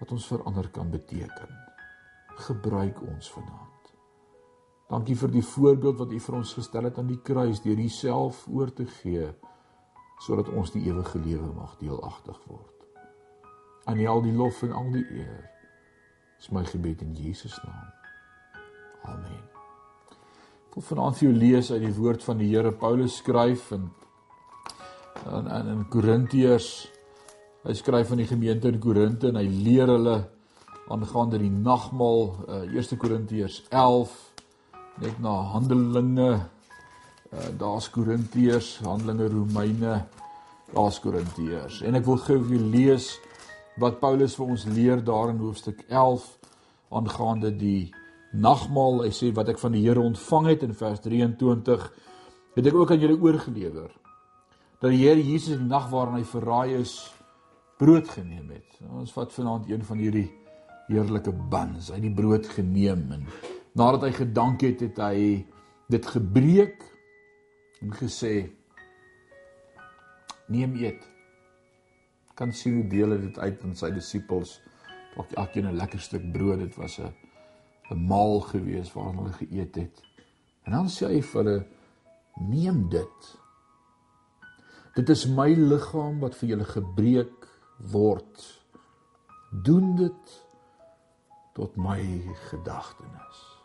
wat 0.00 0.12
ons 0.12 0.26
vir 0.26 0.42
ander 0.48 0.70
kan 0.72 0.90
beteken. 0.90 1.58
Gebruik 2.48 3.02
ons 3.02 3.30
vanaand. 3.30 3.69
Dankie 4.90 5.14
vir 5.14 5.30
die 5.30 5.44
voorbeeld 5.46 6.00
wat 6.00 6.10
U 6.10 6.18
vir 6.18 6.36
ons 6.40 6.52
gestel 6.58 6.88
het 6.88 6.96
aan 6.98 7.10
die 7.10 7.20
kruis 7.22 7.62
deur 7.62 7.78
Uself 7.78 8.42
oor 8.50 8.72
te 8.74 8.88
gee 9.00 9.28
sodat 10.20 10.50
ons 10.52 10.72
die 10.74 10.82
ewige 10.90 11.16
lewe 11.22 11.46
mag 11.54 11.78
deelagtig 11.80 12.36
word. 12.50 12.88
Aan 13.88 14.02
U 14.02 14.08
al 14.10 14.24
die 14.26 14.34
lof 14.36 14.58
en 14.66 14.74
al 14.76 14.90
die 14.92 15.04
eer. 15.22 15.46
Dis 16.36 16.50
my 16.52 16.64
gebed 16.68 17.04
in 17.06 17.14
Jesus 17.16 17.54
naam. 17.62 17.86
Amen. 19.14 19.46
Ek 20.68 20.76
wil 20.76 20.86
vanaand 20.90 21.16
vir 21.18 21.26
jou 21.28 21.36
lees 21.38 21.70
uit 21.72 21.80
die 21.86 21.94
woord 21.96 22.26
van 22.26 22.42
die 22.42 22.50
Here 22.50 22.72
Paulus 22.72 23.20
skryf 23.22 23.70
in 23.78 23.88
in 25.30 25.46
in, 25.46 25.70
in 25.76 25.86
Korintiërs. 25.92 26.68
Hy 27.64 27.74
skryf 27.78 28.10
aan 28.10 28.22
die 28.22 28.28
gemeente 28.28 28.68
in 28.68 28.80
Korinte 28.82 29.30
en 29.30 29.38
hy 29.38 29.46
leer 29.46 29.90
hulle 29.92 30.18
aangaande 30.90 31.38
die 31.38 31.52
nagmaal, 31.52 32.22
uh, 32.48 32.62
1 32.66 32.98
Korintiërs 32.98 33.62
11 33.68 34.29
net 35.00 35.20
na 35.22 35.32
Handelinge 35.54 36.30
uh, 36.36 37.48
daar's 37.58 37.88
Korintiërs, 37.90 38.78
Handelinge 38.84 39.30
Romeine, 39.32 39.94
daar's 40.74 41.00
Korintiërs. 41.00 41.80
En 41.88 41.96
ek 41.96 42.04
wil 42.08 42.20
gou 42.20 42.36
vir 42.50 42.64
lees 42.74 43.14
wat 43.80 44.00
Paulus 44.02 44.34
vir 44.36 44.52
ons 44.52 44.66
leer 44.68 45.00
daar 45.04 45.32
in 45.32 45.40
hoofstuk 45.40 45.80
11 45.88 46.26
aangaande 46.92 47.52
die 47.56 47.92
nagmaal. 48.36 49.04
Hy 49.06 49.12
sê 49.14 49.30
wat 49.36 49.48
ek 49.52 49.60
van 49.62 49.72
die 49.76 49.84
Here 49.86 50.02
ontvang 50.02 50.50
het 50.52 50.66
in 50.66 50.76
vers 50.76 51.00
23 51.06 51.86
het 52.56 52.66
ek 52.66 52.76
ook 52.76 52.92
aan 52.92 53.00
julle 53.00 53.16
oorgelewer. 53.20 53.88
Dat 54.82 54.92
die 54.92 55.04
Here 55.04 55.22
Jesus 55.22 55.56
die 55.56 55.70
nag 55.70 55.88
waarin 55.92 56.18
hy 56.18 56.26
verraai 56.28 56.76
is, 56.80 56.98
brood 57.80 58.10
geneem 58.12 58.52
het. 58.52 58.82
Ons 58.90 59.14
vat 59.16 59.32
vanaand 59.32 59.70
een 59.70 59.86
van 59.86 60.02
hierdie 60.02 60.28
heerlike 60.90 61.32
buns. 61.52 61.88
Het 61.94 62.04
die 62.04 62.12
brood 62.12 62.48
geneem 62.52 63.06
en 63.16 63.24
Nadat 63.78 64.02
hy 64.08 64.12
gedank 64.16 64.64
het, 64.66 64.80
het 64.82 64.98
hy 64.98 65.46
dit 65.90 66.06
gebreek 66.06 66.82
en 67.80 67.94
gesê: 67.94 68.50
"Neem 70.48 70.74
eet." 70.82 71.06
Kan 72.34 72.52
sien 72.52 72.80
hoe 72.80 72.88
deel 72.88 73.18
dit 73.20 73.38
uit 73.38 73.64
aan 73.64 73.76
sy 73.76 73.90
disippels. 73.94 74.60
Pak 75.14 75.32
elkeen 75.32 75.66
'n 75.66 75.76
lekker 75.76 76.00
stuk 76.00 76.32
brood. 76.32 76.58
Dit 76.58 76.76
was 76.76 76.98
'n 76.98 77.14
'n 77.90 78.06
maal 78.06 78.40
gewees 78.40 78.92
waarin 78.92 79.18
hulle 79.18 79.32
geëet 79.32 79.74
het. 79.74 80.02
En 80.64 80.72
dan 80.72 80.88
sê 80.88 81.06
hy 81.06 81.22
vir 81.22 81.44
hulle: 81.44 81.66
"Neem 82.36 82.88
dit. 82.88 83.38
Dit 84.94 85.08
is 85.08 85.26
my 85.26 85.54
liggaam 85.54 86.18
wat 86.20 86.34
vir 86.34 86.48
julle 86.48 86.64
gebreek 86.64 87.46
word. 87.92 88.62
Doen 89.50 89.96
dit 89.96 90.44
tot 91.54 91.76
my 91.76 92.00
gedagtenis. 92.50 93.59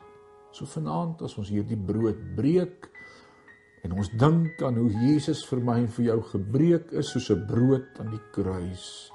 So 0.55 0.63
vanaand 0.71 1.19
as 1.27 1.33
ons 1.35 1.49
hierdie 1.51 1.75
brood 1.75 2.19
breek 2.37 2.87
en 3.83 3.97
ons 3.99 4.07
dink 4.15 4.61
aan 4.63 4.77
hoe 4.79 5.01
Jesus 5.03 5.41
vir 5.49 5.59
my 5.67 5.81
en 5.81 5.89
vir 5.97 6.05
jou 6.07 6.19
gebreek 6.29 6.93
is 7.01 7.11
soos 7.11 7.27
'n 7.31 7.43
brood 7.49 7.99
aan 7.99 8.13
die 8.13 8.23
kruis 8.31 9.11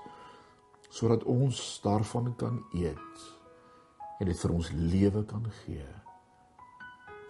sodat 0.91 1.25
ons 1.25 1.81
daarvan 1.81 2.37
kan 2.37 2.61
eet 2.75 3.25
en 4.21 4.27
dit 4.27 4.37
vir 4.37 4.53
ons 4.53 4.71
lewe 4.73 5.25
kan 5.25 5.47
gee. 5.65 5.89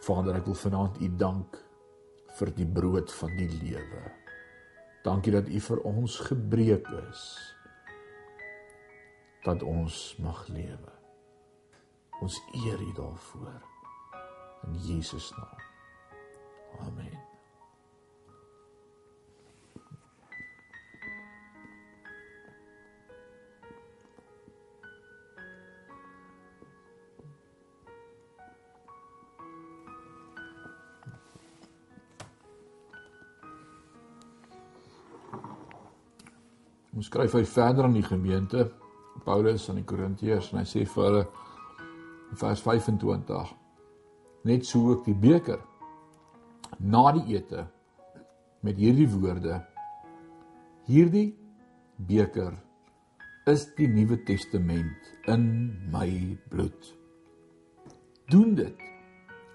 Vader, 0.03 0.37
ek 0.37 0.46
wil 0.46 0.59
vanaand 0.59 1.01
U 1.01 1.09
dank 1.16 1.57
vir 2.38 2.51
die 2.51 2.66
brood 2.66 3.12
van 3.12 3.37
die 3.37 3.49
lewe. 3.62 4.03
Dankie 5.05 5.33
dat 5.33 5.49
U 5.49 5.61
vir 5.61 5.81
ons 5.85 6.18
gebreek 6.18 6.87
is 7.09 7.23
dat 9.44 9.62
ons 9.62 10.16
mag 10.18 10.49
lewe. 10.49 10.92
Ons 12.20 12.40
eer 12.66 12.81
U 12.81 12.92
daarvoor 12.92 13.69
in 14.66 14.75
Jesus 14.79 15.31
naam. 15.37 15.59
Amen. 16.87 17.18
Ons 37.01 37.07
skryf 37.09 37.33
hy 37.33 37.46
verder 37.49 37.87
aan 37.87 37.94
die 37.96 38.05
gemeente 38.05 38.66
Paulus 39.25 39.68
aan 39.70 39.79
die 39.81 39.87
Korintiërs 39.88 40.51
en 40.53 40.61
hy 40.61 40.66
sê 40.68 40.85
vir 40.85 41.07
hulle 41.07 41.25
in 42.31 42.40
vers 42.40 42.61
25 42.66 43.60
net 44.48 44.64
so 44.66 44.90
ook 44.92 45.05
die 45.05 45.16
beker 45.16 45.61
na 46.81 47.11
die 47.16 47.37
ete 47.37 47.66
met 48.64 48.79
hierdie 48.81 49.09
woorde. 49.11 49.61
Hierdie 50.88 51.31
beker 52.09 52.57
is 53.50 53.66
die 53.76 53.88
nuwe 53.90 54.20
testament 54.26 55.29
in 55.29 55.44
my 55.92 56.09
bloed. 56.53 56.92
Doen 58.31 58.55
dit 58.59 58.88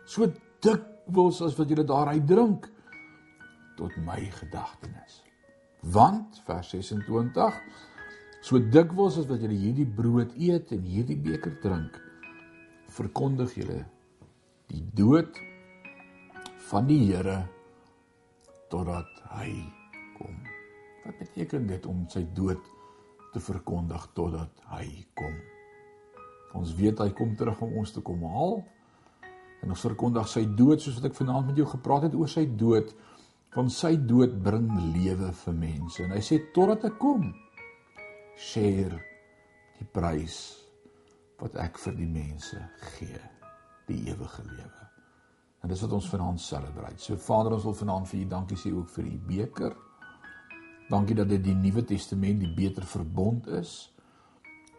so 0.10 0.28
dikwels 0.62 1.42
as 1.46 1.58
wat 1.58 1.72
julle 1.72 1.86
daaruit 1.88 2.26
drink 2.30 2.70
tot 3.80 3.96
my 4.06 4.22
gedagtenis. 4.38 5.22
Want 5.94 6.42
vers 6.46 6.72
26 6.74 7.60
so 8.46 8.62
dikwels 8.62 9.18
as 9.22 9.30
wat 9.30 9.42
julle 9.42 9.58
hierdie 9.58 9.90
brood 9.90 10.34
eet 10.38 10.74
en 10.76 10.86
hierdie 10.86 11.18
beker 11.18 11.58
drink 11.64 11.98
verkondig 12.96 13.56
julle 13.58 13.82
die 14.72 14.84
dood 14.96 15.38
van 16.70 16.88
die 16.90 17.02
Here 17.08 17.42
totdat 18.72 19.12
hy 19.38 19.52
kom. 20.18 20.38
Wat 21.06 21.20
beteken 21.22 21.68
dit 21.70 21.86
om 21.90 22.06
sy 22.10 22.24
dood 22.36 22.62
te 23.34 23.42
verkondig 23.44 24.08
totdat 24.18 24.64
hy 24.74 24.88
kom? 25.18 25.36
Ons 26.56 26.74
weet 26.78 27.02
hy 27.04 27.12
kom 27.18 27.36
terug 27.38 27.62
om 27.66 27.76
ons 27.82 27.94
te 27.94 28.02
kom 28.06 28.24
haal. 28.32 28.62
En 29.62 29.74
ons 29.74 29.86
verkondig 29.88 30.30
sy 30.32 30.46
dood 30.58 30.82
soos 30.82 30.98
wat 31.00 31.10
ek 31.12 31.20
vanaand 31.20 31.52
met 31.52 31.62
jou 31.62 31.68
gepraat 31.70 32.08
het 32.08 32.18
oor 32.18 32.32
sy 32.32 32.46
dood. 32.48 32.94
Van 33.56 33.70
sy 33.72 33.94
dood 34.08 34.36
bring 34.44 34.68
lewe 34.96 35.32
vir 35.44 35.60
mense. 35.60 36.02
En 36.04 36.16
hy 36.16 36.24
sê 36.24 36.42
totdat 36.56 36.90
ek 36.90 36.98
kom, 37.00 37.30
share 38.40 39.00
die 39.78 39.88
prys 39.96 40.42
wat 41.40 41.56
ek 41.60 41.80
vir 41.84 41.98
die 42.00 42.10
mense 42.10 42.60
gee 42.96 43.35
die 43.90 44.02
ewige 44.10 44.44
lewe. 44.44 44.86
En 45.62 45.72
dis 45.72 45.82
wat 45.82 45.96
ons 45.98 46.10
vanaand 46.10 46.42
celebrate. 46.42 47.02
So 47.02 47.18
Vader, 47.18 47.56
ons 47.58 47.64
wil 47.64 47.74
vanaand 47.74 48.10
vir 48.12 48.20
U 48.20 48.28
dankie 48.36 48.58
sê 48.60 48.72
ook 48.74 48.90
vir 48.94 49.10
U 49.10 49.18
beker. 49.30 49.76
Dankie 50.90 51.18
dat 51.18 51.30
dit 51.30 51.44
die 51.44 51.56
Nuwe 51.58 51.84
Testament, 51.84 52.40
die 52.40 52.54
beter 52.54 52.86
verbond 52.86 53.48
is. 53.48 53.76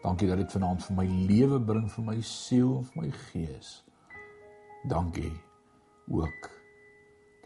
Dankie 0.02 0.28
dat 0.30 0.38
dit 0.44 0.52
vanaand 0.54 0.84
vir 0.86 0.96
my 1.00 1.06
lewe 1.26 1.58
bring, 1.60 1.88
vir 1.90 2.06
my 2.06 2.20
siel, 2.22 2.82
vir 2.90 3.02
my 3.02 3.10
gees. 3.26 3.72
Dankie 4.86 5.32
ook 6.06 6.50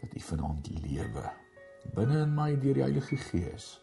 dat 0.01 0.13
U 0.13 0.25
vanaand 0.31 0.69
lewe 0.83 1.29
binne 1.95 2.21
in 2.23 2.33
my 2.35 2.51
deur 2.61 2.77
die 2.77 2.85
Heilige 2.85 3.17
Gees. 3.17 3.73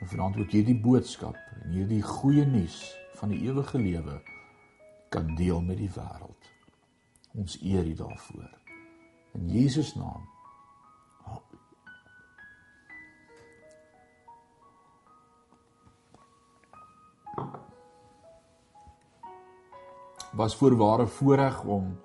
Vanaand 0.00 0.36
ook 0.40 0.52
hierdie 0.52 0.76
boodskap 0.80 1.36
en 1.60 1.72
hierdie 1.74 2.02
goeie 2.04 2.44
nuus 2.48 2.78
van 3.20 3.32
die 3.32 3.40
ewige 3.48 3.80
lewe 3.80 4.20
kan 5.12 5.34
deel 5.36 5.60
met 5.64 5.80
die 5.80 5.90
wêreld. 5.92 6.39
Ons 7.34 7.58
eer 7.62 7.86
U 7.86 7.94
daarvoor. 7.94 8.50
In 9.32 9.48
Jesus 9.48 9.94
naam. 9.94 10.28
Was 20.32 20.56
voorware 20.56 21.06
voorreg 21.06 21.62
om 21.64 21.98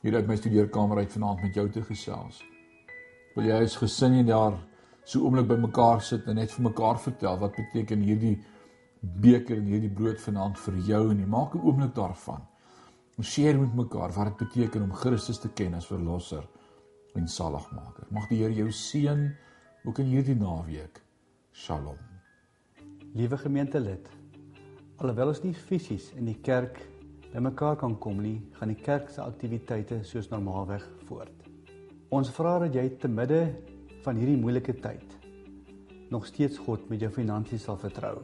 hier 0.00 0.14
uit 0.14 0.26
my 0.26 0.36
studeerkamer 0.36 0.96
uit 0.96 1.12
vanaand 1.12 1.42
met 1.42 1.54
jou 1.54 1.70
te 1.70 1.82
gesels. 1.82 2.42
Wil 3.34 3.48
jy 3.48 3.60
as 3.64 3.76
gesin 3.80 4.18
en 4.20 4.26
daar 4.28 4.58
so 5.04 5.24
oomblik 5.24 5.48
bymekaar 5.48 6.02
sit 6.04 6.28
en 6.28 6.38
net 6.40 6.52
vir 6.52 6.68
mekaar 6.68 7.00
vertel 7.00 7.38
wat 7.40 7.56
beteken 7.56 8.04
hierdie 8.04 8.36
beker 9.00 9.58
en 9.60 9.68
hierdie 9.68 9.92
brood 9.92 10.20
vanaand 10.20 10.60
vir 10.60 10.76
jou 10.88 11.02
en 11.10 11.20
jy 11.20 11.26
maak 11.28 11.54
'n 11.54 11.64
oomblik 11.64 11.94
daarvan. 11.94 12.53
Ons 13.14 13.30
share 13.30 13.54
met 13.54 13.74
mekaar 13.78 14.10
wat 14.10 14.32
dit 14.32 14.40
beteken 14.40 14.82
om 14.88 14.94
Christus 14.98 15.38
te 15.38 15.46
ken 15.54 15.76
as 15.78 15.86
verlosser 15.86 16.42
en 17.14 17.28
saligmaker. 17.30 18.08
Mag 18.10 18.26
die 18.26 18.40
Here 18.40 18.56
jou 18.56 18.72
seën 18.74 19.28
ook 19.86 20.00
in 20.02 20.10
hierdie 20.10 20.34
naweek. 20.34 20.98
Shalom. 21.54 22.00
Liewe 23.14 23.38
gemeentelid, 23.38 24.10
alhoewel 24.98 25.30
ons 25.30 25.44
nie 25.44 25.54
fisies 25.54 26.10
in 26.18 26.26
die 26.26 26.40
kerk 26.42 26.80
bymekaar 27.30 27.78
kan 27.78 27.94
kom 28.02 28.18
nie, 28.18 28.40
gaan 28.58 28.74
die 28.74 28.82
kerk 28.82 29.06
se 29.14 29.22
aktiwiteite 29.22 30.02
soos 30.02 30.32
normaalweg 30.34 30.82
voort. 31.06 31.46
Ons 32.10 32.34
vra 32.34 32.58
dat 32.66 32.74
jy 32.74 32.88
te 32.98 33.10
midde 33.10 33.44
van 34.02 34.18
hierdie 34.18 34.40
moeilike 34.42 34.74
tyd 34.82 35.20
nog 36.10 36.26
steeds 36.26 36.58
God 36.62 36.90
met 36.90 37.02
jou 37.02 37.14
finansies 37.14 37.62
sal 37.66 37.78
vertrou. 37.78 38.18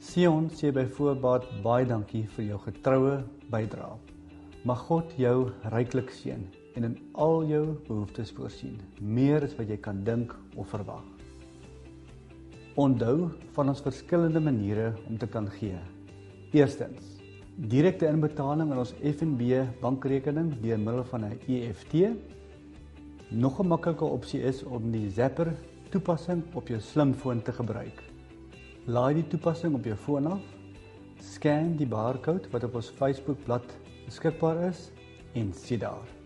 Sion 0.00 0.46
sê 0.56 0.70
by 0.72 0.86
voorbaat 0.96 1.44
baie 1.60 1.84
dankie 1.84 2.22
vir 2.32 2.44
jou 2.46 2.58
getroue 2.64 3.18
bydrae. 3.52 3.98
Mag 4.64 4.80
God 4.88 5.10
jou 5.20 5.50
ryklik 5.74 6.08
seën 6.16 6.40
en 6.78 6.86
in 6.88 6.94
al 7.20 7.42
jou 7.44 7.60
behoeftes 7.84 8.32
voorsien, 8.32 8.78
meer 8.96 9.44
as 9.44 9.52
wat 9.58 9.68
jy 9.68 9.76
kan 9.84 10.00
dink 10.06 10.32
of 10.56 10.72
verwag. 10.72 11.04
Onthou 12.80 13.28
van 13.52 13.74
ons 13.74 13.84
verskillende 13.84 14.40
maniere 14.40 14.94
om 15.04 15.20
te 15.20 15.28
kan 15.28 15.50
gee. 15.58 15.76
Eerstens, 16.56 17.18
direkte 17.68 18.08
inbetaling 18.08 18.72
aan 18.72 18.80
ons 18.86 18.96
FNB 19.04 19.66
bankrekening 19.82 20.54
deur 20.62 20.80
middel 20.80 21.04
van 21.12 21.28
'n 21.28 21.40
EFT. 21.46 22.16
Nog 23.28 23.60
'n 23.60 23.68
maklike 23.68 24.04
opsie 24.04 24.40
is 24.40 24.64
om 24.64 24.90
die 24.90 25.10
Zapper 25.10 25.52
toepassing 25.90 26.42
op 26.54 26.68
jou 26.68 26.80
slimfoon 26.80 27.42
te 27.42 27.52
gebruik. 27.52 28.09
Laai 28.86 29.14
die 29.14 29.26
toepassing 29.28 29.74
op 29.76 29.84
jou 29.84 29.96
foon 29.96 30.26
af. 30.26 30.40
Scan 31.20 31.76
die 31.76 31.88
barcode 31.88 32.48
wat 32.52 32.64
op 32.64 32.78
ons 32.80 32.88
Facebook 32.96 33.44
bladsy 33.44 33.76
beskikbaar 34.06 34.64
is 34.70 34.88
en 35.36 35.52
sien 35.54 35.84
daar. 35.84 36.19